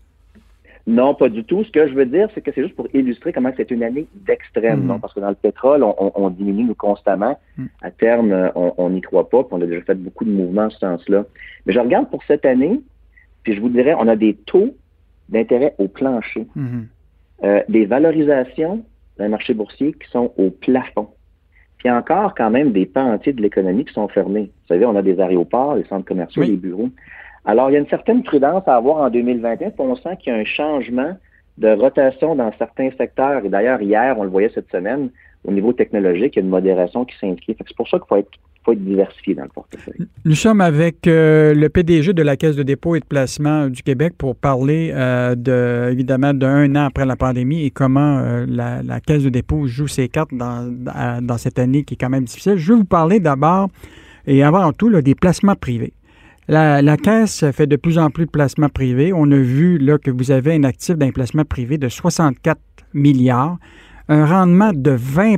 Non, 0.87 1.15
pas 1.15 1.29
du 1.29 1.45
tout. 1.45 1.63
Ce 1.63 1.71
que 1.71 1.87
je 1.87 1.95
veux 1.95 2.07
dire, 2.07 2.29
c'est 2.35 2.41
que 2.41 2.51
c'est 2.55 2.63
juste 2.63 2.75
pour 2.75 2.89
illustrer 2.95 3.33
comment 3.33 3.53
c'est 3.57 3.71
une 3.71 3.83
année 3.83 4.07
d'extrême. 4.27 4.87
Hmm. 4.87 4.99
Parce 5.01 5.15
que 5.15 5.21
dans 5.21 5.29
le 5.29 5.35
pétrole, 5.35 5.85
on, 5.85 6.31
diminue 6.31 6.65
nous 6.65 6.75
constamment. 6.75 7.39
Hmm. 7.57 7.67
À 7.83 7.91
terme, 7.91 8.51
on 8.55 8.91
n'y 8.91 9.01
croit 9.01 9.29
pas. 9.29 9.45
Puis 9.45 9.53
on 9.53 9.63
a 9.63 9.67
déjà 9.67 9.83
fait 9.83 9.95
beaucoup 9.95 10.25
de 10.25 10.31
mouvements 10.31 10.65
en 10.65 10.71
ce 10.71 10.79
sens-là. 10.79 11.25
Mais 11.67 11.73
je 11.73 11.79
regarde 11.79 12.11
pour 12.11 12.25
cette 12.25 12.45
année, 12.45 12.81
puis 13.43 13.55
je 13.55 13.61
vous 13.61 13.69
dirais, 13.69 13.95
on 13.99 14.09
a 14.09 14.17
des 14.17 14.35
taux 14.35 14.75
d'intérêt 15.29 15.75
au 15.79 15.87
plancher, 15.87 16.47
hmm. 16.57 16.83
euh, 17.45 17.63
des 17.69 17.87
valorisations 17.87 18.85
d'un 19.19 19.29
marché 19.29 19.55
boursier 19.55 19.93
qui 19.93 20.11
sont 20.11 20.33
au 20.39 20.51
plafond. 20.51 21.09
Puis 21.81 21.89
il 21.89 21.93
y 21.93 21.95
a 21.95 21.97
encore 21.97 22.35
quand 22.35 22.51
même 22.51 22.73
des 22.73 22.85
pans 22.85 23.11
entiers 23.11 23.33
de 23.33 23.41
l'économie 23.41 23.87
qui 23.87 23.95
sont 23.95 24.07
fermés. 24.07 24.51
Vous 24.53 24.67
savez, 24.69 24.85
on 24.85 24.95
a 24.97 25.01
des 25.01 25.19
aéroports, 25.19 25.77
les 25.77 25.85
centres 25.85 26.05
commerciaux, 26.05 26.43
les 26.43 26.59
bureaux. 26.59 26.91
Alors, 27.47 27.71
il 27.71 27.73
y 27.73 27.77
a 27.77 27.79
une 27.79 27.89
certaine 27.89 28.23
prudence 28.23 28.69
à 28.69 28.77
avoir 28.77 28.99
en 28.99 29.09
2021, 29.09 29.71
puis 29.71 29.77
on 29.79 29.97
sent 29.97 30.19
qu'il 30.19 30.31
y 30.31 30.37
a 30.37 30.39
un 30.39 30.45
changement 30.45 31.17
de 31.57 31.69
rotation 31.69 32.35
dans 32.35 32.53
certains 32.59 32.91
secteurs. 32.99 33.47
Et 33.47 33.49
d'ailleurs, 33.49 33.81
hier, 33.81 34.15
on 34.19 34.25
le 34.25 34.29
voyait 34.29 34.51
cette 34.55 34.71
semaine, 34.71 35.09
au 35.47 35.53
niveau 35.53 35.73
technologique, 35.73 36.37
il 36.37 36.41
y 36.41 36.43
a 36.43 36.45
une 36.45 36.51
modération 36.51 37.07
qui 37.07 37.17
s'inscrit. 37.17 37.57
C'est 37.57 37.75
pour 37.75 37.89
ça 37.89 37.99
qu'il 37.99 38.09
faut 38.09 38.17
être 38.17 38.29
faut 38.65 38.75
diversifié 38.75 39.35
dans 39.35 39.45
le 39.45 39.49
portefeuille. 39.49 40.07
Nous 40.25 40.35
sommes 40.35 40.61
avec 40.61 41.07
euh, 41.07 41.55
le 41.55 41.69
PDG 41.69 42.13
de 42.13 42.23
la 42.23 42.37
Caisse 42.37 42.57
de 42.57 42.63
dépôt 42.63 42.95
et 42.95 43.01
de 43.01 43.05
placement 43.05 43.69
du 43.69 43.83
Québec 43.83 44.15
pour 44.19 44.37
parler 44.37 44.91
euh, 44.93 45.35
de, 45.35 45.91
évidemment 45.91 46.35
d'un 46.35 46.75
an 46.77 46.87
après 46.87 47.07
la 47.07 47.17
pandémie 47.17 47.65
et 47.65 47.71
comment 47.71 48.19
euh, 48.19 48.47
la, 48.47 49.01
Caisse 49.01 49.23
de 49.23 49.31
dépôt 49.31 49.67
joue 49.67 49.89
ses 49.89 50.09
cartes 50.09 50.35
dans, 50.35 51.39
cette 51.39 51.59
année 51.59 51.85
qui 51.85 51.95
est 51.95 51.97
quand 51.97 52.11
même 52.11 52.25
difficile. 52.25 52.57
Je 52.57 52.73
vais 52.73 52.79
vous 52.79 52.85
parler 52.85 53.21
d'abord 53.21 53.69
et 54.27 54.43
avant 54.43 54.73
tout 54.73 54.91
des 55.01 55.15
placements 55.15 55.57
privés. 55.57 55.95
La, 56.49 56.83
la, 56.83 56.97
Caisse 56.97 57.45
fait 57.53 57.67
de 57.67 57.77
plus 57.77 57.99
en 57.99 58.11
plus 58.11 58.27
de 58.27 58.31
placements 58.31 58.69
privés. 58.69 59.13
On 59.15 59.31
a 59.31 59.37
vu 59.37 59.79
là, 59.79 59.99
que 59.99 60.11
vous 60.11 60.33
avez 60.33 60.55
un 60.55 60.65
actif 60.65 60.97
d'un 60.97 61.13
placement 61.13 61.45
privé 61.45 61.79
de 61.79 61.89
64 61.89 62.59
milliards, 62.93 63.59
un 64.09 64.27
rendement 64.27 64.73
de 64.75 64.91
20 64.91 65.37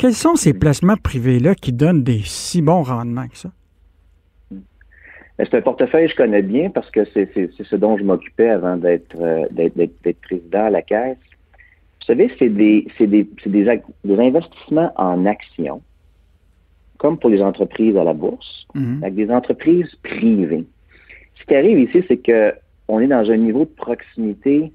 quels 0.00 0.14
sont 0.14 0.34
ces 0.34 0.54
placements 0.54 0.96
privés-là 0.96 1.54
qui 1.54 1.74
donnent 1.74 2.02
des 2.02 2.20
si 2.24 2.62
bons 2.62 2.82
rendements 2.82 3.28
que 3.28 3.36
ça? 3.36 3.50
Ben, 4.50 4.60
c'est 5.38 5.58
un 5.58 5.60
portefeuille 5.60 6.06
que 6.06 6.12
je 6.12 6.16
connais 6.16 6.40
bien 6.40 6.70
parce 6.70 6.90
que 6.90 7.04
c'est 7.12 7.28
ce 7.34 7.76
dont 7.76 7.98
je 7.98 8.04
m'occupais 8.04 8.48
avant 8.48 8.80
euh, 8.82 9.46
d'être 9.50 10.20
président 10.22 10.64
à 10.64 10.70
la 10.70 10.80
Caisse. 10.80 11.18
Vous 12.00 12.06
savez, 12.06 12.32
c'est 12.38 12.48
des, 12.48 12.86
des, 12.98 13.28
des, 13.44 14.18
investissements 14.18 14.90
en 14.96 15.26
actions, 15.26 15.82
comme 16.96 17.18
pour 17.18 17.28
les 17.28 17.42
entreprises 17.42 17.94
à 17.98 18.02
la 18.02 18.14
bourse, 18.14 18.66
mm-hmm. 18.74 19.02
avec 19.02 19.14
des 19.16 19.30
entreprises 19.30 19.94
privées. 20.02 20.64
Ce 21.38 21.44
qui 21.44 21.54
arrive 21.54 21.78
ici, 21.78 22.02
c'est 22.08 22.16
qu'on 22.16 23.00
est 23.00 23.06
dans 23.06 23.30
un 23.30 23.36
niveau 23.36 23.66
de 23.66 23.74
proximité 23.76 24.72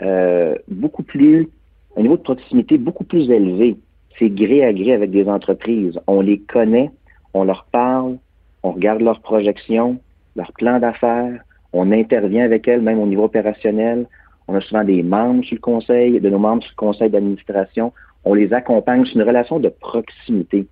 euh, 0.00 0.54
beaucoup 0.68 1.02
plus, 1.02 1.50
un 1.98 2.00
niveau 2.00 2.16
de 2.16 2.22
proximité 2.22 2.78
beaucoup 2.78 3.04
plus 3.04 3.30
élevé 3.30 3.76
c'est 4.18 4.30
gré 4.30 4.64
à 4.64 4.72
gré 4.72 4.92
avec 4.92 5.10
des 5.10 5.28
entreprises. 5.28 5.98
On 6.06 6.20
les 6.20 6.38
connaît, 6.38 6.90
on 7.34 7.44
leur 7.44 7.66
parle, 7.72 8.18
on 8.62 8.72
regarde 8.72 9.00
leurs 9.00 9.20
projections, 9.20 9.98
leurs 10.36 10.52
plans 10.52 10.78
d'affaires, 10.78 11.40
On 11.74 11.90
intervient 11.90 12.44
avec 12.44 12.68
elles, 12.68 12.82
même 12.82 12.98
au 12.98 13.06
niveau 13.06 13.24
opérationnel. 13.24 14.06
On 14.46 14.54
a 14.54 14.60
souvent 14.60 14.84
des 14.84 15.02
membres 15.02 15.42
sur 15.42 15.54
le 15.54 15.60
conseil, 15.60 16.20
de 16.20 16.28
nos 16.28 16.38
membres 16.38 16.62
sur 16.62 16.72
le 16.72 16.76
conseil 16.76 17.08
d'administration. 17.08 17.94
On 18.24 18.34
les 18.34 18.52
accompagne. 18.52 19.06
C'est 19.06 19.14
une 19.14 19.22
relation 19.22 19.58
de 19.58 19.70
proximité. 19.70 20.66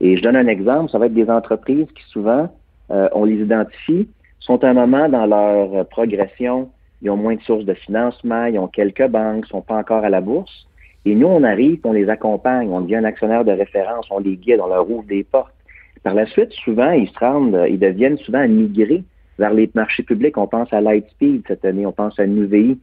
Et 0.00 0.16
je 0.16 0.22
donne 0.22 0.36
un 0.36 0.46
exemple, 0.46 0.90
ça 0.90 0.98
va 0.98 1.06
être 1.06 1.14
des 1.14 1.28
entreprises 1.28 1.88
qui 1.94 2.02
souvent, 2.08 2.48
euh, 2.90 3.08
on 3.12 3.24
les 3.24 3.42
identifie, 3.42 4.08
sont 4.40 4.62
à 4.64 4.68
un 4.68 4.74
moment 4.74 5.08
dans 5.08 5.26
leur 5.26 5.86
progression, 5.88 6.70
ils 7.02 7.10
ont 7.10 7.16
moins 7.16 7.34
de 7.34 7.42
sources 7.42 7.64
de 7.64 7.74
financement, 7.74 8.46
ils 8.46 8.58
ont 8.58 8.68
quelques 8.68 9.08
banques, 9.08 9.46
sont 9.46 9.60
pas 9.60 9.76
encore 9.76 10.04
à 10.04 10.08
la 10.08 10.20
bourse. 10.20 10.66
Et 11.04 11.14
nous, 11.14 11.26
on 11.26 11.42
arrive, 11.42 11.80
on 11.84 11.92
les 11.92 12.08
accompagne, 12.08 12.68
on 12.70 12.80
devient 12.80 12.96
un 12.96 13.04
actionnaire 13.04 13.44
de 13.44 13.52
référence, 13.52 14.06
on 14.10 14.18
les 14.18 14.36
guide, 14.36 14.60
on 14.60 14.68
leur 14.68 14.90
ouvre 14.90 15.06
des 15.06 15.24
portes. 15.24 15.54
Par 16.02 16.14
la 16.14 16.26
suite, 16.26 16.52
souvent, 16.52 16.90
ils 16.92 17.08
se 17.08 17.18
rendent, 17.18 17.66
ils 17.68 17.78
deviennent 17.78 18.18
souvent 18.18 18.46
migrés 18.46 19.04
vers 19.38 19.52
les 19.52 19.70
marchés 19.74 20.02
publics. 20.02 20.36
On 20.36 20.46
pense 20.46 20.72
à 20.72 20.80
Lightspeed 20.80 21.42
cette 21.46 21.64
année, 21.64 21.86
on 21.86 21.92
pense 21.92 22.18
à 22.18 22.26
NUVI. 22.26 22.78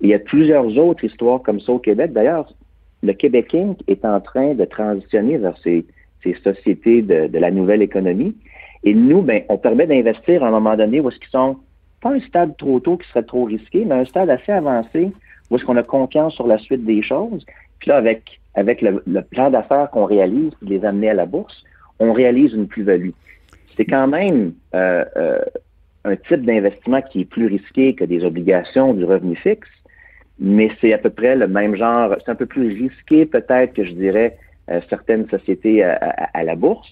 il 0.00 0.08
y 0.08 0.14
a 0.14 0.18
plusieurs 0.18 0.76
autres 0.78 1.04
histoires 1.04 1.42
comme 1.42 1.60
ça 1.60 1.72
au 1.72 1.78
Québec. 1.78 2.12
D'ailleurs, 2.12 2.52
le 3.02 3.12
Québec 3.12 3.54
Inc. 3.54 3.78
est 3.88 4.04
en 4.04 4.20
train 4.20 4.54
de 4.54 4.64
transitionner 4.64 5.38
vers 5.38 5.56
ces, 5.58 5.84
sociétés 6.42 7.02
de, 7.02 7.28
de, 7.28 7.38
la 7.38 7.52
nouvelle 7.52 7.82
économie. 7.82 8.34
Et 8.82 8.94
nous, 8.94 9.22
ben, 9.22 9.42
on 9.48 9.58
permet 9.58 9.86
d'investir 9.86 10.42
à 10.42 10.48
un 10.48 10.50
moment 10.50 10.76
donné 10.76 10.98
où 11.00 11.08
est-ce 11.08 11.20
qu'ils 11.20 11.28
sont 11.28 11.56
pas 12.00 12.14
un 12.14 12.20
stade 12.20 12.56
trop 12.56 12.80
tôt 12.80 12.96
qui 12.96 13.08
serait 13.08 13.22
trop 13.22 13.44
risqué, 13.44 13.84
mais 13.84 13.94
un 13.94 14.04
stade 14.04 14.28
assez 14.30 14.50
avancé 14.50 15.12
où 15.50 15.56
est-ce 15.56 15.64
qu'on 15.64 15.76
a 15.76 15.82
confiance 15.82 16.34
sur 16.34 16.46
la 16.46 16.58
suite 16.58 16.84
des 16.84 17.02
choses. 17.02 17.44
Puis 17.78 17.90
là, 17.90 17.96
avec, 17.96 18.40
avec 18.54 18.82
le, 18.82 19.22
plan 19.22 19.50
d'affaires 19.50 19.90
qu'on 19.90 20.04
réalise, 20.04 20.52
puis 20.60 20.68
les 20.68 20.84
amener 20.84 21.10
à 21.10 21.14
la 21.14 21.26
bourse, 21.26 21.64
on 21.98 22.12
réalise 22.12 22.52
une 22.52 22.66
plus-value. 22.66 23.10
C'est 23.76 23.84
quand 23.84 24.08
même 24.08 24.54
euh, 24.74 25.04
euh, 25.16 25.40
un 26.04 26.16
type 26.16 26.44
d'investissement 26.44 27.02
qui 27.02 27.22
est 27.22 27.24
plus 27.24 27.46
risqué 27.46 27.94
que 27.94 28.04
des 28.04 28.24
obligations 28.24 28.94
du 28.94 29.04
revenu 29.04 29.36
fixe, 29.36 29.68
mais 30.38 30.70
c'est 30.80 30.92
à 30.92 30.98
peu 30.98 31.10
près 31.10 31.36
le 31.36 31.48
même 31.48 31.76
genre. 31.76 32.14
C'est 32.24 32.30
un 32.30 32.34
peu 32.34 32.46
plus 32.46 32.68
risqué 32.68 33.26
peut-être 33.26 33.74
que 33.74 33.84
je 33.84 33.92
dirais 33.92 34.36
euh, 34.70 34.80
certaines 34.88 35.28
sociétés 35.28 35.82
à, 35.82 35.94
à, 36.32 36.44
la 36.44 36.56
bourse, 36.56 36.90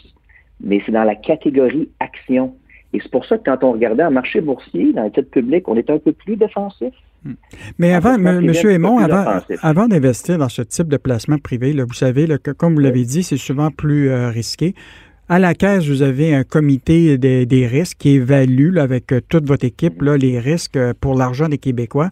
mais 0.60 0.80
c'est 0.84 0.92
dans 0.92 1.04
la 1.04 1.14
catégorie 1.14 1.90
action. 2.00 2.54
Et 2.94 3.00
c'est 3.02 3.10
pour 3.10 3.26
ça 3.26 3.36
que 3.36 3.42
quand 3.44 3.64
on 3.64 3.72
regardait 3.72 4.04
un 4.04 4.10
marché 4.10 4.40
boursier, 4.40 4.92
dans 4.92 5.02
le 5.02 5.10
titre 5.10 5.28
public, 5.28 5.66
on 5.68 5.76
était 5.76 5.92
un 5.92 5.98
peu 5.98 6.12
plus 6.12 6.36
défensif. 6.36 6.94
Hmm. 7.24 7.32
Mais 7.78 7.92
avant, 7.92 8.14
M. 8.14 8.52
Aymon, 8.70 8.98
avant, 8.98 9.40
avant 9.62 9.88
d'investir 9.88 10.38
dans 10.38 10.48
ce 10.48 10.62
type 10.62 10.86
de 10.86 10.96
placement 10.96 11.38
privé, 11.38 11.72
là, 11.72 11.84
vous 11.84 11.94
savez, 11.94 12.28
que, 12.40 12.52
comme 12.52 12.74
vous 12.74 12.80
l'avez 12.80 13.04
dit, 13.04 13.24
c'est 13.24 13.36
souvent 13.36 13.72
plus 13.72 14.10
euh, 14.10 14.28
risqué. 14.28 14.76
À 15.28 15.40
la 15.40 15.54
caisse, 15.54 15.88
vous 15.88 16.02
avez 16.02 16.36
un 16.36 16.44
comité 16.44 17.18
des, 17.18 17.66
risques 17.66 17.96
qui 17.98 18.10
évalue 18.10 18.76
avec 18.76 19.10
euh, 19.10 19.20
toute 19.28 19.44
votre 19.44 19.64
équipe 19.64 20.00
là, 20.00 20.16
les 20.16 20.38
risques 20.38 20.76
euh, 20.76 20.92
pour 21.00 21.16
l'argent 21.16 21.48
des 21.48 21.58
Québécois. 21.58 22.10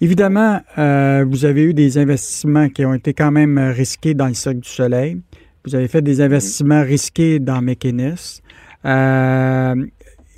Évidemment, 0.00 0.60
vous 0.76 1.44
avez 1.44 1.64
eu 1.64 1.74
des 1.74 1.98
investissements 1.98 2.68
qui 2.68 2.86
ont 2.86 2.94
été 2.94 3.12
quand 3.14 3.32
même 3.32 3.58
risqués 3.58 4.14
dans 4.14 4.28
le 4.28 4.34
Cirque 4.34 4.60
du 4.60 4.68
Soleil. 4.68 5.20
Vous 5.64 5.74
avez 5.74 5.88
fait 5.88 6.02
des 6.02 6.20
investissements 6.20 6.84
risqués 6.84 7.40
dans 7.40 7.60
McInnes. 7.60 8.14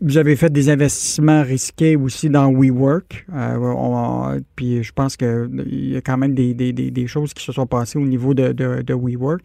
Vous 0.02 0.16
avez 0.16 0.34
fait 0.34 0.50
des 0.50 0.70
investissements 0.70 1.42
risqués 1.42 1.94
aussi 1.94 2.30
dans 2.30 2.50
WeWork. 2.50 3.26
Euh, 3.34 4.40
puis 4.56 4.82
je 4.82 4.92
pense 4.92 5.16
qu'il 5.16 5.90
y 5.92 5.96
a 5.96 6.00
quand 6.00 6.16
même 6.16 6.34
des, 6.34 7.06
choses 7.06 7.34
qui 7.34 7.44
se 7.44 7.52
sont 7.52 7.66
passées 7.66 7.98
au 7.98 8.06
niveau 8.06 8.32
de, 8.32 8.94
WeWork. 8.94 9.42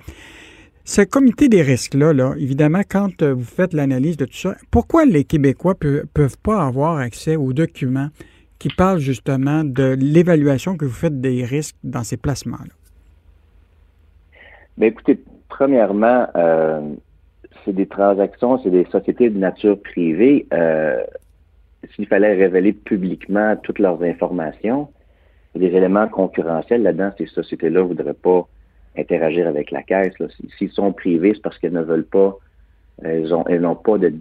Ce 0.85 1.01
comité 1.01 1.49
des 1.49 1.61
risques-là, 1.61 2.13
là, 2.13 2.35
évidemment, 2.37 2.81
quand 2.87 3.23
euh, 3.23 3.33
vous 3.33 3.43
faites 3.43 3.73
l'analyse 3.73 4.17
de 4.17 4.25
tout 4.25 4.37
ça, 4.37 4.55
pourquoi 4.69 5.05
les 5.05 5.23
Québécois 5.23 5.73
ne 5.83 6.01
peuvent 6.13 6.37
pas 6.37 6.63
avoir 6.63 6.97
accès 6.97 7.35
aux 7.35 7.53
documents 7.53 8.09
qui 8.59 8.69
parlent 8.69 8.99
justement 8.99 9.63
de 9.63 9.97
l'évaluation 9.99 10.77
que 10.77 10.85
vous 10.85 10.93
faites 10.93 11.19
des 11.19 11.43
risques 11.43 11.75
dans 11.83 12.03
ces 12.03 12.17
placements-là? 12.17 12.73
Bien, 14.77 14.89
écoutez, 14.89 15.19
premièrement, 15.49 16.27
euh, 16.35 16.81
c'est 17.65 17.73
des 17.73 17.87
transactions, 17.87 18.59
c'est 18.63 18.69
des 18.69 18.85
sociétés 18.85 19.29
de 19.29 19.37
nature 19.37 19.81
privée. 19.81 20.45
Euh, 20.53 21.03
s'il 21.95 22.07
fallait 22.07 22.33
révéler 22.33 22.73
publiquement 22.73 23.55
toutes 23.57 23.79
leurs 23.79 24.01
informations, 24.03 24.87
des 25.55 25.67
éléments 25.67 26.07
concurrentiels 26.07 26.83
là-dedans, 26.83 27.11
ces 27.17 27.27
sociétés-là 27.27 27.81
ne 27.81 27.87
voudraient 27.87 28.13
pas 28.13 28.47
interagir 28.97 29.47
avec 29.47 29.71
la 29.71 29.83
caisse. 29.83 30.13
S'ils 30.57 30.71
sont 30.71 30.93
privés, 30.93 31.33
c'est 31.35 31.41
parce 31.41 31.57
qu'elles 31.57 31.73
ne 31.73 31.81
veulent 31.81 32.05
pas, 32.05 32.37
elles 33.03 33.29
n'ont 33.61 33.75
pas 33.75 33.97
de 33.97 34.11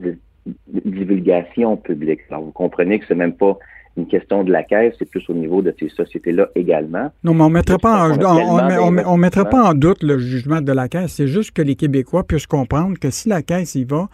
divulgation 0.68 1.76
publique. 1.76 2.20
Alors, 2.30 2.42
vous 2.42 2.52
comprenez 2.52 2.98
que 2.98 3.06
c'est 3.06 3.14
même 3.14 3.34
pas 3.34 3.58
une 3.96 4.06
question 4.06 4.42
de 4.42 4.50
la 4.50 4.64
caisse, 4.64 4.94
c'est 4.98 5.08
plus 5.08 5.24
au 5.28 5.34
niveau 5.34 5.62
de 5.62 5.74
ces 5.78 5.88
sociétés-là 5.88 6.48
également. 6.54 7.12
Non, 7.22 7.34
mais 7.34 7.42
on 7.42 7.48
ne 7.48 7.54
mettra, 7.54 7.78
pas 7.78 8.08
en, 8.08 9.06
on, 9.06 9.16
mettra 9.16 9.44
pas 9.44 9.70
en 9.70 9.74
doute 9.74 10.02
le 10.02 10.18
jugement 10.18 10.60
de 10.60 10.72
la 10.72 10.88
caisse. 10.88 11.12
C'est 11.12 11.28
juste 11.28 11.52
que 11.52 11.62
les 11.62 11.76
Québécois 11.76 12.24
puissent 12.24 12.46
comprendre 12.46 12.98
que 12.98 13.10
si 13.10 13.28
la 13.28 13.42
caisse 13.42 13.74
y 13.76 13.84
va, 13.84 14.08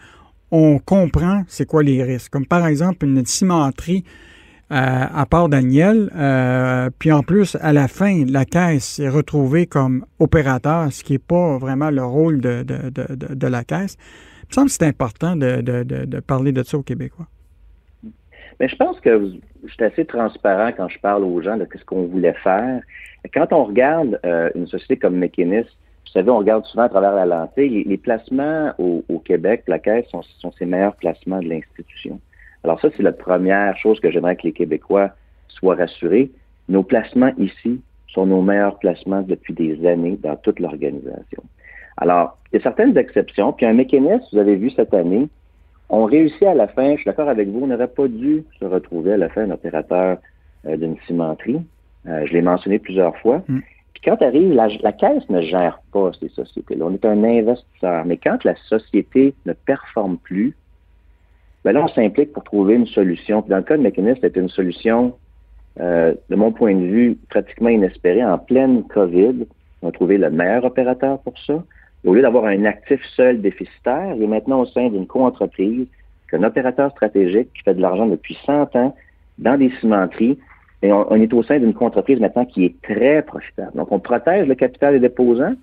on 0.51 0.79
comprend 0.79 1.43
c'est 1.47 1.65
quoi 1.65 1.81
les 1.81 2.03
risques. 2.03 2.31
Comme 2.31 2.45
par 2.45 2.67
exemple 2.67 3.05
une 3.05 3.25
cimenterie 3.25 4.03
euh, 4.71 4.75
à 5.13 5.25
part 5.25 5.49
Daniel, 5.49 6.09
euh, 6.15 6.89
puis 6.97 7.11
en 7.11 7.23
plus, 7.23 7.57
à 7.59 7.73
la 7.73 7.89
fin, 7.89 8.23
la 8.25 8.45
caisse 8.45 8.99
est 8.99 9.09
retrouvée 9.09 9.65
comme 9.65 10.05
opérateur, 10.17 10.93
ce 10.93 11.03
qui 11.03 11.13
n'est 11.13 11.19
pas 11.19 11.57
vraiment 11.57 11.89
le 11.89 12.05
rôle 12.05 12.39
de, 12.39 12.63
de, 12.63 13.47
la 13.47 13.65
caisse. 13.65 13.97
Il 14.43 14.47
me 14.47 14.53
semble 14.53 14.67
que 14.67 14.73
c'est 14.73 14.85
important 14.85 15.35
de, 15.35 16.19
parler 16.21 16.53
de 16.53 16.63
ça 16.63 16.77
aux 16.77 16.83
Québécois. 16.83 17.27
Mais 18.61 18.69
je 18.69 18.75
pense 18.77 18.97
que 19.01 19.33
je 19.65 19.73
suis 19.73 19.83
assez 19.83 20.05
transparent 20.05 20.71
quand 20.75 20.87
je 20.87 20.99
parle 20.99 21.23
aux 21.23 21.41
gens 21.41 21.57
de 21.57 21.67
ce 21.73 21.83
qu'on 21.85 22.05
voulait 22.05 22.35
faire. 22.43 22.81
Quand 23.33 23.53
on 23.53 23.65
regarde 23.65 24.19
euh, 24.25 24.49
une 24.55 24.67
société 24.67 24.97
comme 24.97 25.17
McKinnis, 25.17 25.65
vous 26.05 26.11
savez, 26.13 26.29
on 26.29 26.39
regarde 26.39 26.65
souvent 26.65 26.83
à 26.83 26.89
travers 26.89 27.13
la 27.13 27.25
lentille, 27.25 27.83
les, 27.83 27.97
placements 27.97 28.73
au, 28.77 29.19
Québec, 29.19 29.63
la 29.67 29.79
sont, 30.09 30.21
sont 30.39 30.51
ses 30.53 30.65
meilleurs 30.65 30.95
placements 30.95 31.39
de 31.39 31.47
l'institution. 31.47 32.19
Alors 32.63 32.81
ça, 32.81 32.89
c'est 32.95 33.03
la 33.03 33.13
première 33.13 33.77
chose 33.77 33.99
que 33.99 34.11
j'aimerais 34.11 34.35
que 34.35 34.43
les 34.43 34.51
Québécois 34.51 35.11
soient 35.47 35.75
rassurés. 35.75 36.31
Nos 36.67 36.83
placements 36.83 37.31
ici 37.37 37.81
sont 38.09 38.25
nos 38.25 38.41
meilleurs 38.41 38.77
placements 38.79 39.21
depuis 39.21 39.53
des 39.53 39.85
années 39.87 40.17
dans 40.21 40.35
toute 40.35 40.59
l'organisation. 40.59 41.43
Alors, 41.97 42.37
il 42.51 42.57
y 42.57 42.59
a 42.59 42.63
certaines 42.63 42.97
exceptions. 42.97 43.53
Puis 43.53 43.65
un 43.65 43.73
mécanisme, 43.73 44.23
vous 44.33 44.39
avez 44.39 44.55
vu 44.55 44.69
cette 44.71 44.93
année, 44.93 45.29
on 45.91 46.05
réussit 46.05 46.43
à 46.43 46.53
la 46.53 46.67
fin, 46.67 46.91
je 46.91 47.01
suis 47.01 47.05
d'accord 47.05 47.27
avec 47.27 47.49
vous, 47.49 47.59
on 47.63 47.67
n'aurait 47.67 47.87
pas 47.87 48.07
dû 48.07 48.45
se 48.59 48.65
retrouver 48.65 49.13
à 49.13 49.17
la 49.17 49.27
fin 49.29 49.43
un 49.43 49.51
opérateur 49.51 50.17
euh, 50.65 50.77
d'une 50.77 50.95
cimenterie. 51.05 51.59
Euh, 52.07 52.25
je 52.25 52.33
l'ai 52.33 52.41
mentionné 52.41 52.79
plusieurs 52.79 53.15
fois. 53.17 53.43
Mm. 53.49 53.59
Puis 53.93 54.01
quand 54.05 54.21
arrive, 54.21 54.53
la, 54.53 54.69
la, 54.69 54.93
caisse 54.93 55.29
ne 55.29 55.41
gère 55.41 55.81
pas 55.91 56.11
ces 56.17 56.29
sociétés-là. 56.29 56.85
On 56.85 56.93
est 56.93 57.05
un 57.05 57.21
investisseur. 57.25 58.05
Mais 58.05 58.15
quand 58.15 58.43
la 58.45 58.55
société 58.69 59.33
ne 59.45 59.51
performe 59.51 60.17
plus, 60.17 60.55
ben 61.65 61.73
là, 61.73 61.83
on 61.83 61.89
s'implique 61.89 62.31
pour 62.31 62.45
trouver 62.45 62.75
une 62.75 62.87
solution. 62.87 63.41
Puis 63.41 63.49
dans 63.49 63.57
le 63.57 63.63
cas 63.63 63.75
de 63.75 63.83
Mécanisme, 63.83 64.19
c'était 64.21 64.39
une 64.39 64.49
solution, 64.49 65.13
euh, 65.81 66.15
de 66.29 66.35
mon 66.37 66.53
point 66.53 66.73
de 66.73 66.85
vue, 66.85 67.17
pratiquement 67.29 67.69
inespérée. 67.69 68.23
En 68.23 68.37
pleine 68.37 68.85
COVID, 68.87 69.45
on 69.81 69.89
a 69.89 69.91
trouvé 69.91 70.17
le 70.17 70.31
meilleur 70.31 70.63
opérateur 70.63 71.19
pour 71.19 71.37
ça 71.45 71.61
au 72.05 72.13
lieu 72.13 72.21
d'avoir 72.21 72.45
un 72.45 72.65
actif 72.65 73.01
seul 73.15 73.41
déficitaire, 73.41 74.13
il 74.15 74.23
est 74.23 74.27
maintenant 74.27 74.61
au 74.61 74.65
sein 74.65 74.89
d'une 74.89 75.07
co-entreprise, 75.07 75.87
un 76.33 76.43
opérateur 76.43 76.91
stratégique 76.91 77.49
qui 77.53 77.63
fait 77.63 77.73
de 77.73 77.81
l'argent 77.81 78.05
depuis 78.05 78.37
100 78.45 78.75
ans 78.75 78.95
dans 79.37 79.57
des 79.57 79.71
cimenteries. 79.79 80.37
Et 80.83 80.91
on, 80.91 81.15
est 81.15 81.31
au 81.33 81.43
sein 81.43 81.59
d'une 81.59 81.73
co-entreprise 81.73 82.19
maintenant 82.19 82.45
qui 82.45 82.65
est 82.65 82.81
très 82.81 83.21
profitable. 83.21 83.71
Donc, 83.75 83.91
on 83.91 83.99
protège 83.99 84.47
le 84.47 84.55
capital 84.55 84.93
des 84.93 84.99
déposants, 84.99 85.53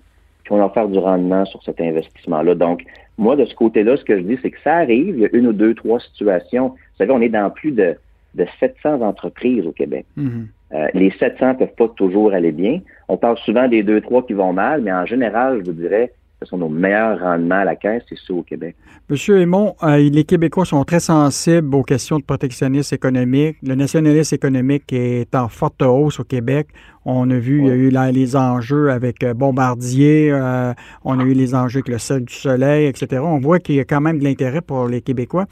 puis 0.43 0.53
on 0.53 0.57
va 0.57 0.69
faire 0.69 0.87
du 0.87 0.97
rendement 0.97 1.43
sur 1.45 1.61
cet 1.63 1.81
investissement-là. 1.81 2.55
Donc, 2.55 2.83
moi, 3.17 3.35
de 3.35 3.43
ce 3.45 3.53
côté-là, 3.53 3.97
ce 3.97 4.05
que 4.05 4.17
je 4.17 4.21
dis, 4.21 4.39
c'est 4.41 4.51
que 4.51 4.61
ça 4.63 4.75
arrive, 4.75 5.17
il 5.17 5.21
y 5.21 5.25
a 5.25 5.29
une 5.33 5.47
ou 5.47 5.53
deux, 5.53 5.73
trois 5.73 5.99
situations. 5.99 6.69
Vous 6.69 6.97
savez, 6.99 7.11
on 7.11 7.21
est 7.21 7.29
dans 7.29 7.49
plus 7.49 7.71
de, 7.71 7.95
de 8.35 8.45
700 8.61 9.01
entreprises 9.01 9.67
au 9.67 9.73
Québec. 9.73 10.05
Mm-hmm. 10.17 10.45
Euh, 10.71 10.87
les 10.93 11.11
700 11.19 11.55
peuvent 11.55 11.75
pas 11.77 11.89
toujours 11.89 12.31
aller 12.31 12.53
bien. 12.53 12.79
On 13.09 13.17
parle 13.17 13.37
souvent 13.39 13.67
des 13.67 13.83
deux, 13.83 13.99
trois 13.99 14.25
qui 14.25 14.33
vont 14.33 14.53
mal, 14.53 14.81
mais 14.83 14.93
en 14.93 15.05
général, 15.05 15.59
je 15.59 15.71
vous 15.71 15.77
dirais, 15.77 16.13
ce 16.39 16.45
sont 16.45 16.57
nos 16.57 16.69
meilleurs 16.69 17.19
rendements 17.19 17.55
à 17.55 17.65
la 17.65 17.75
caisse, 17.75 18.03
c'est 18.07 18.17
ça 18.17 18.33
au 18.33 18.43
Québec. 18.43 18.75
Monsieur 19.09 19.41
Aymon, 19.41 19.75
euh, 19.83 19.97
les 19.97 20.23
Québécois 20.23 20.65
sont 20.65 20.83
très 20.85 20.99
sensibles 20.99 21.75
aux 21.75 21.83
questions 21.83 22.17
de 22.17 22.23
protectionnisme 22.23 22.95
économique. 22.95 23.57
Le 23.61 23.75
nationalisme 23.75 24.35
économique 24.35 24.93
est 24.93 25.33
en 25.35 25.49
forte 25.49 25.81
hausse 25.81 26.19
au 26.19 26.23
Québec. 26.23 26.67
On 27.05 27.29
a 27.29 27.37
vu, 27.37 27.59
il 27.59 27.67
y 27.67 27.71
a 27.71 27.75
eu 27.75 27.89
les 28.13 28.35
enjeux 28.35 28.91
avec 28.91 29.23
euh, 29.23 29.33
Bombardier, 29.33 30.31
euh, 30.31 30.73
on 31.03 31.19
a 31.19 31.23
eu 31.23 31.33
les 31.33 31.55
enjeux 31.55 31.79
avec 31.79 31.89
le 31.89 31.97
Cirque 31.97 32.25
du 32.25 32.33
Soleil, 32.33 32.87
etc. 32.87 33.21
On 33.25 33.39
voit 33.39 33.59
qu'il 33.59 33.75
y 33.75 33.79
a 33.79 33.85
quand 33.85 34.01
même 34.01 34.19
de 34.19 34.23
l'intérêt 34.23 34.61
pour 34.61 34.87
les 34.87 35.01
Québécois. 35.01 35.45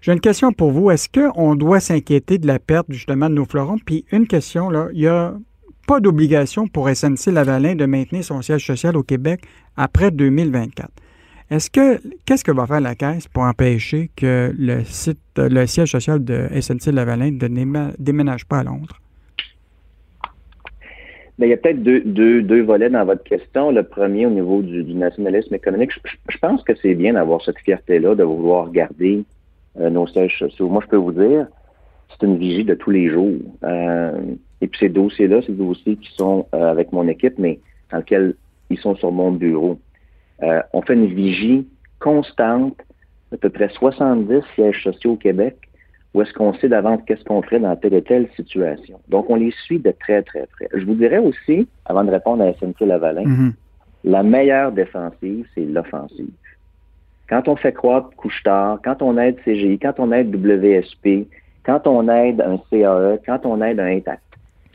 J'ai 0.00 0.12
une 0.12 0.20
question 0.20 0.52
pour 0.52 0.72
vous. 0.72 0.90
Est-ce 0.90 1.08
qu'on 1.08 1.54
doit 1.54 1.80
s'inquiéter 1.80 2.36
de 2.38 2.46
la 2.46 2.58
perte 2.58 2.86
justement 2.90 3.30
de 3.30 3.34
nos 3.34 3.46
fleurons? 3.46 3.78
Puis 3.84 4.04
une 4.12 4.26
question, 4.26 4.68
là, 4.68 4.88
il 4.92 5.00
y 5.00 5.06
a 5.06 5.34
pas 5.86 6.00
d'obligation 6.00 6.66
pour 6.66 6.88
SNC 6.88 7.32
Lavalin 7.32 7.74
de 7.74 7.86
maintenir 7.86 8.24
son 8.24 8.42
siège 8.42 8.66
social 8.66 8.96
au 8.96 9.02
Québec 9.02 9.42
après 9.76 10.10
2024. 10.10 10.90
Est-ce 11.50 11.70
que 11.70 12.00
qu'est-ce 12.24 12.42
que 12.42 12.52
va 12.52 12.66
faire 12.66 12.80
la 12.80 12.94
Caisse 12.94 13.28
pour 13.28 13.42
empêcher 13.42 14.10
que 14.16 14.52
le 14.58 14.82
site, 14.84 15.18
le 15.36 15.66
siège 15.66 15.90
social 15.90 16.24
de 16.24 16.48
SNC 16.58 16.92
Lavalin 16.92 17.30
ne 17.30 17.90
déménage 17.98 18.46
pas 18.46 18.58
à 18.58 18.64
Londres? 18.64 18.98
Bien, 21.38 21.48
il 21.48 21.50
y 21.50 21.52
a 21.52 21.56
peut-être 21.56 21.82
deux, 21.82 22.42
deux, 22.42 22.62
volets 22.62 22.90
dans 22.90 23.04
votre 23.04 23.24
question. 23.24 23.72
Le 23.72 23.82
premier, 23.82 24.24
au 24.24 24.30
niveau 24.30 24.62
du, 24.62 24.94
nationalisme 24.94 25.52
économique, 25.54 25.90
je, 26.28 26.38
pense 26.38 26.62
que 26.62 26.74
c'est 26.80 26.94
bien 26.94 27.14
d'avoir 27.14 27.42
cette 27.42 27.58
fierté-là, 27.58 28.14
de 28.14 28.22
vouloir 28.22 28.70
garder 28.70 29.24
euh, 29.80 29.90
nos 29.90 30.06
sièges 30.06 30.38
sociaux. 30.38 30.68
Moi, 30.68 30.80
je 30.84 30.90
peux 30.90 30.96
vous 30.96 31.12
dire, 31.12 31.48
c'est 32.08 32.24
une 32.24 32.38
vigie 32.38 32.64
de 32.64 32.74
tous 32.74 32.90
les 32.90 33.10
jours. 33.10 33.34
Euh, 33.64 34.12
et 34.64 34.66
puis 34.66 34.80
ces 34.80 34.88
dossiers-là, 34.88 35.40
c'est 35.42 35.52
des 35.52 35.62
dossiers 35.62 35.96
qui 35.96 36.10
sont 36.16 36.46
euh, 36.54 36.70
avec 36.70 36.90
mon 36.90 37.06
équipe, 37.06 37.34
mais 37.38 37.60
dans 37.92 37.98
lesquels 37.98 38.34
ils 38.70 38.78
sont 38.78 38.96
sur 38.96 39.12
mon 39.12 39.30
bureau. 39.30 39.78
on 40.72 40.80
fait 40.82 40.94
une 40.94 41.06
vigie 41.06 41.66
constante, 41.98 42.80
à 43.30 43.36
peu 43.36 43.50
près 43.50 43.68
70 43.68 44.40
sièges 44.54 44.82
sociaux 44.82 45.12
au 45.12 45.16
Québec, 45.16 45.56
ou 46.14 46.22
est-ce 46.22 46.32
qu'on 46.32 46.54
sait 46.54 46.68
d'avance 46.68 47.00
qu'est-ce 47.06 47.24
qu'on 47.24 47.42
ferait 47.42 47.60
dans 47.60 47.76
telle 47.76 47.94
et 47.94 48.02
telle 48.02 48.28
situation? 48.36 48.98
Donc, 49.08 49.28
on 49.28 49.34
les 49.34 49.52
suit 49.64 49.80
de 49.80 49.90
très, 49.90 50.22
très 50.22 50.46
près. 50.46 50.68
Je 50.72 50.84
vous 50.86 50.94
dirais 50.94 51.18
aussi, 51.18 51.68
avant 51.84 52.04
de 52.04 52.10
répondre 52.10 52.42
à 52.42 52.54
SNC 52.54 52.80
Lavalin, 52.86 53.24
mm-hmm. 53.24 53.52
la 54.04 54.22
meilleure 54.22 54.72
défensive, 54.72 55.46
c'est 55.54 55.66
l'offensive. 55.66 56.30
Quand 57.28 57.48
on 57.48 57.56
fait 57.56 57.72
croître 57.72 58.10
couche-tard, 58.16 58.78
quand 58.82 59.02
on 59.02 59.18
aide 59.18 59.36
CGI, 59.44 59.78
quand 59.78 59.94
on 59.98 60.10
aide 60.12 60.34
WSP, 60.34 61.26
quand 61.64 61.86
on 61.86 62.08
aide 62.08 62.40
un 62.40 62.58
CAE, 62.70 63.18
quand 63.26 63.44
on 63.44 63.60
aide 63.62 63.80
un 63.80 63.86
Intact, 63.86 64.22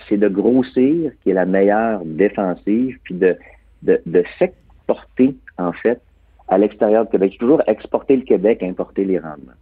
c'est 0.07 0.17
de 0.17 0.27
grossir 0.27 1.11
qui 1.23 1.31
est 1.31 1.33
la 1.33 1.45
meilleure 1.45 2.01
défensive, 2.05 2.97
puis 3.03 3.15
de, 3.15 3.37
de, 3.83 4.01
de 4.05 4.23
s'exporter, 4.37 5.35
en 5.57 5.73
fait, 5.73 6.01
à 6.47 6.57
l'extérieur 6.57 7.05
du 7.05 7.11
Québec. 7.11 7.37
Toujours 7.39 7.61
exporter 7.67 8.15
le 8.15 8.23
Québec, 8.23 8.63
importer 8.63 9.05
les 9.05 9.19
rendements. 9.19 9.53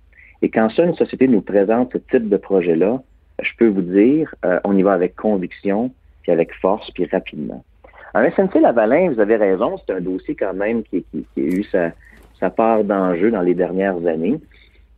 Et 0.42 0.50
quand 0.50 0.70
ça, 0.70 0.84
une 0.84 0.96
société 0.96 1.28
nous 1.28 1.42
présente 1.42 1.94
ce 1.94 1.98
type 1.98 2.30
de 2.30 2.38
projet-là, 2.38 3.02
je 3.42 3.52
peux 3.58 3.68
vous 3.68 3.82
dire, 3.82 4.34
euh, 4.46 4.60
on 4.64 4.76
y 4.78 4.84
va 4.84 4.94
avec 4.94 5.16
conviction, 5.16 5.92
puis 6.24 6.32
avec 6.32 6.54
force, 6.56 6.90
puis 6.92 7.06
rapidement. 7.06 7.64
En 8.14 8.24
SNC 8.32 8.62
Lavalin, 8.62 9.12
vous 9.12 9.20
avez 9.20 9.36
raison, 9.36 9.78
c'est 9.78 9.94
un 9.94 10.02
dossier 10.02 10.36
quand 10.36 10.54
même 10.54 10.84
qui, 10.84 11.06
a 11.14 11.40
eu 11.40 11.64
sa, 11.64 12.50
part 12.50 12.84
d'enjeu 12.84 13.32
dans 13.32 13.42
les 13.42 13.54
dernières 13.54 14.06
années. 14.08 14.40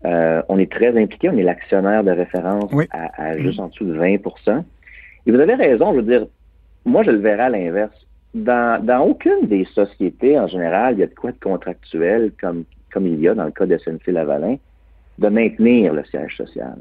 Euh, 0.06 0.42
on 0.48 0.58
est 0.58 0.72
très 0.72 0.98
impliqué, 0.98 1.30
on 1.30 1.38
est 1.38 1.44
l'actionnaire 1.44 2.04
de 2.04 2.12
référence 2.12 2.72
à, 2.92 3.38
juste 3.38 3.60
en 3.60 3.68
dessous 3.68 3.86
de 3.86 3.94
20 3.94 4.18
Et 5.30 5.32
vous 5.32 5.40
avez 5.40 5.54
raison, 5.54 5.94
je 5.94 5.98
veux 5.98 6.18
dire, 6.18 6.26
moi 6.86 7.04
je 7.04 7.12
le 7.12 7.20
verrai 7.20 7.44
à 7.44 7.50
l'inverse. 7.50 7.94
Dans, 8.34 8.84
dans 8.84 9.02
aucune 9.02 9.46
des 9.46 9.64
sociétés, 9.76 10.40
en 10.40 10.48
général, 10.48 10.96
il 10.96 11.02
y 11.02 11.04
a 11.04 11.06
de 11.06 11.14
quoi 11.14 11.32
de 11.32 11.38
contractuel 11.40 12.32
comme, 12.42 12.64
comme 12.92 13.06
il 13.06 13.20
y 13.20 13.28
a 13.28 13.36
dans 13.36 13.44
le 13.44 13.52
cas 13.52 13.68
de 13.68 13.78
SNC 13.78 14.08
Lavalin 14.08 14.56
de 15.20 15.28
maintenir 15.28 15.94
le 15.94 16.04
siège 16.06 16.36
social. 16.36 16.78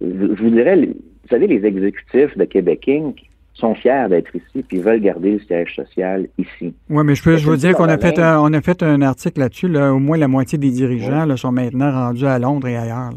Je, 0.00 0.06
vous 0.06 0.48
dirais, 0.48 0.76
vous 0.76 1.28
savez, 1.28 1.46
les 1.46 1.66
exécutifs 1.66 2.34
de 2.38 2.46
Québec 2.46 2.88
Inc. 2.88 3.20
sont 3.52 3.74
fiers 3.74 4.06
d'être 4.08 4.34
ici 4.34 4.64
puis 4.66 4.78
veulent 4.78 5.02
garder 5.02 5.32
le 5.32 5.40
siège 5.40 5.76
social 5.76 6.28
ici. 6.38 6.72
Oui, 6.88 7.04
mais 7.04 7.14
je 7.14 7.22
peux 7.22 7.36
vous 7.36 7.56
dire 7.56 7.74
qu'on 7.74 7.90
a 7.90 7.98
fait 7.98 8.18
un, 8.18 8.40
on 8.40 8.54
a 8.54 8.62
fait 8.62 8.82
un 8.82 9.02
article 9.02 9.38
là-dessus. 9.38 9.68
Là, 9.68 9.92
au 9.92 9.98
moins 9.98 10.16
la 10.16 10.28
moitié 10.28 10.56
des 10.56 10.70
dirigeants 10.70 11.36
sont 11.36 11.52
maintenant 11.52 11.92
rendus 11.92 12.24
à 12.24 12.38
Londres 12.38 12.68
et 12.68 12.76
ailleurs. 12.78 13.10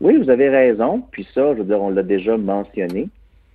Oui, 0.00 0.16
vous 0.16 0.30
avez 0.30 0.48
raison. 0.48 1.02
Puis 1.10 1.26
ça, 1.34 1.54
je 1.54 1.58
veux 1.58 1.64
dire, 1.64 1.82
on 1.82 1.90
l'a 1.90 2.04
déjà 2.04 2.36
mentionné. 2.36 3.08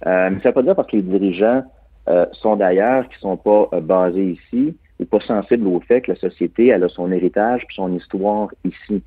Euh, 0.05 0.29
mais 0.31 0.39
ça 0.41 0.49
ne 0.49 0.49
veut 0.49 0.53
pas 0.53 0.63
dire 0.63 0.75
parce 0.75 0.87
que 0.89 0.97
les 0.97 1.01
dirigeants 1.01 1.63
euh, 2.09 2.25
sont 2.33 2.55
d'ailleurs, 2.55 3.07
qui 3.09 3.15
ne 3.15 3.21
sont 3.21 3.37
pas 3.37 3.67
euh, 3.73 3.81
basés 3.81 4.37
ici, 4.39 4.75
ou 4.99 5.05
pas 5.05 5.19
sensibles 5.19 5.67
au 5.67 5.79
fait 5.81 6.01
que 6.01 6.11
la 6.11 6.17
société 6.17 6.67
elle 6.67 6.83
a 6.83 6.89
son 6.89 7.11
héritage 7.11 7.65
puis 7.67 7.75
son 7.75 7.93
histoire 7.95 8.49
ici. 8.63 9.03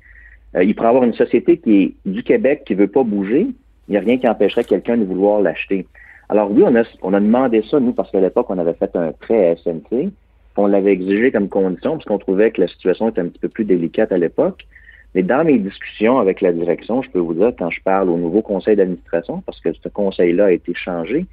Euh, 0.55 0.63
il 0.63 0.75
pourrait 0.75 0.89
avoir 0.89 1.03
une 1.03 1.13
société 1.13 1.57
qui 1.57 1.81
est 1.81 1.95
du 2.05 2.23
Québec 2.23 2.63
qui 2.65 2.75
veut 2.75 2.87
pas 2.87 3.03
bouger. 3.03 3.47
Il 3.87 3.91
n'y 3.91 3.97
a 3.97 4.01
rien 4.01 4.17
qui 4.17 4.27
empêcherait 4.27 4.63
quelqu'un 4.63 4.97
de 4.97 5.05
vouloir 5.05 5.41
l'acheter. 5.41 5.87
Alors 6.29 6.51
oui, 6.51 6.63
on 6.65 6.75
a, 6.75 6.83
on 7.01 7.13
a 7.13 7.19
demandé 7.19 7.63
ça, 7.69 7.79
nous, 7.79 7.93
parce 7.93 8.11
qu'à 8.11 8.21
l'époque, 8.21 8.47
on 8.49 8.57
avait 8.57 8.73
fait 8.73 8.95
un 8.95 9.11
prêt 9.11 9.49
à 9.49 9.55
SNC. 9.57 10.11
On 10.57 10.67
l'avait 10.67 10.91
exigé 10.91 11.31
comme 11.31 11.49
condition 11.49 11.93
parce 11.93 12.05
qu'on 12.05 12.19
trouvait 12.19 12.51
que 12.51 12.61
la 12.61 12.67
situation 12.67 13.09
était 13.09 13.21
un 13.21 13.27
petit 13.27 13.39
peu 13.39 13.49
plus 13.49 13.65
délicate 13.65 14.11
à 14.11 14.17
l'époque. 14.17 14.65
Mais 15.13 15.23
dans 15.23 15.43
mes 15.43 15.57
discussions 15.57 16.19
avec 16.19 16.41
la 16.41 16.53
direction, 16.53 17.01
je 17.01 17.09
peux 17.09 17.19
vous 17.19 17.33
dire, 17.33 17.51
quand 17.57 17.69
je 17.69 17.81
parle 17.81 18.09
au 18.09 18.17
nouveau 18.17 18.41
conseil 18.41 18.75
d'administration, 18.75 19.41
parce 19.45 19.59
que 19.59 19.73
ce 19.73 19.89
conseil-là 19.89 20.45
a 20.45 20.51
été 20.51 20.73
changé, 20.73 21.25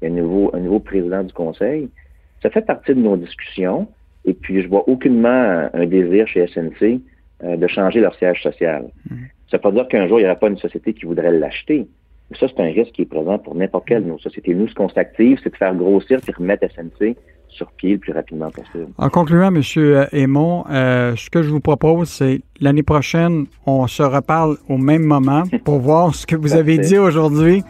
il 0.00 0.08
y 0.08 0.10
a 0.10 0.14
un 0.14 0.16
nouveau, 0.16 0.50
un 0.54 0.60
nouveau 0.60 0.78
président 0.78 1.22
du 1.22 1.32
conseil, 1.32 1.88
ça 2.42 2.50
fait 2.50 2.64
partie 2.64 2.94
de 2.94 3.00
nos 3.00 3.16
discussions. 3.16 3.88
Et 4.24 4.34
puis, 4.34 4.62
je 4.62 4.68
vois 4.68 4.88
aucunement 4.88 5.68
un 5.72 5.86
désir 5.86 6.28
chez 6.28 6.46
SNC 6.46 7.00
euh, 7.42 7.56
de 7.56 7.66
changer 7.66 8.00
leur 8.00 8.14
siège 8.16 8.42
social. 8.42 8.84
Mhm. 9.10 9.18
Ça 9.50 9.56
ne 9.56 9.58
veut 9.58 9.62
pas 9.62 9.72
dire 9.72 9.88
qu'un 9.88 10.06
jour, 10.08 10.18
il 10.18 10.22
n'y 10.22 10.28
aura 10.28 10.38
pas 10.38 10.48
une 10.48 10.58
société 10.58 10.94
qui 10.94 11.04
voudrait 11.04 11.32
l'acheter. 11.32 11.86
Ça, 12.38 12.46
c'est 12.48 12.60
un 12.60 12.72
risque 12.72 12.92
qui 12.92 13.02
est 13.02 13.06
présent 13.06 13.38
pour 13.38 13.54
n'importe 13.54 13.86
quelle 13.86 14.04
de 14.04 14.08
nos 14.08 14.18
sociétés. 14.18 14.54
Nous, 14.54 14.68
ce 14.68 14.74
qu'on 14.74 14.88
s'active, 14.88 15.38
c'est 15.42 15.50
de 15.50 15.56
faire 15.56 15.74
grossir 15.74 16.20
et 16.26 16.32
remettre 16.32 16.66
SNC 16.70 17.16
sur 17.54 17.70
pied 17.72 17.92
le 17.92 17.98
plus 17.98 18.12
rapidement 18.12 18.50
possible. 18.50 18.88
En 18.98 19.08
concluant, 19.08 19.54
M. 19.54 19.62
Aymon, 20.12 20.64
euh, 20.70 21.14
ce 21.16 21.30
que 21.30 21.42
je 21.42 21.50
vous 21.50 21.60
propose, 21.60 22.08
c'est 22.08 22.42
l'année 22.60 22.82
prochaine, 22.82 23.46
on 23.66 23.86
se 23.86 24.02
reparle 24.02 24.58
au 24.68 24.76
même 24.76 25.04
moment 25.04 25.44
pour 25.64 25.78
voir 25.80 26.14
ce 26.14 26.26
que 26.26 26.36
vous 26.36 26.54
avez 26.54 26.78
dit 26.78 26.98
aujourd'hui. 26.98 27.62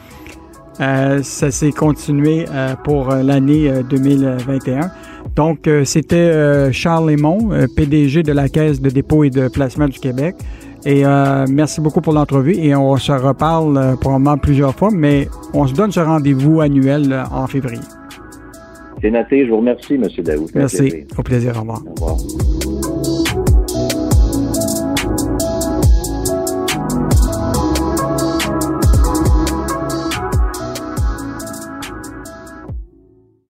Euh, 0.80 1.22
ça 1.22 1.50
s'est 1.50 1.70
continué 1.70 2.46
pour 2.82 3.10
l'année 3.10 3.70
2021. 3.88 4.90
Donc, 5.34 5.66
euh, 5.66 5.84
c'était 5.84 6.16
euh, 6.16 6.70
Charles 6.72 7.10
euh, 7.10 7.66
PDG 7.74 8.22
de 8.22 8.32
la 8.32 8.48
Caisse 8.48 8.80
de 8.80 8.90
dépôt 8.90 9.24
et 9.24 9.30
de 9.30 9.48
placement 9.48 9.88
du 9.88 9.98
Québec. 9.98 10.36
Et 10.86 11.02
merci 11.48 11.80
beaucoup 11.80 12.02
pour 12.02 12.12
l'entrevue 12.12 12.56
et 12.56 12.76
on 12.76 12.98
se 12.98 13.10
reparle 13.10 13.96
probablement 14.02 14.36
plusieurs 14.36 14.74
fois, 14.74 14.90
mais 14.92 15.28
on 15.54 15.66
se 15.66 15.72
donne 15.72 15.90
ce 15.90 16.00
rendez-vous 16.00 16.60
annuel 16.60 17.24
en 17.32 17.46
février. 17.46 17.80
Je 19.10 19.50
vous 19.50 19.58
remercie, 19.58 19.94
M. 19.94 20.08
Daou. 20.18 20.46
Merci. 20.54 21.04
Au 21.16 21.22
plaisir. 21.22 21.56
Au 21.56 21.60
revoir. 21.60 21.82
Au 21.86 22.04
revoir. 22.04 22.53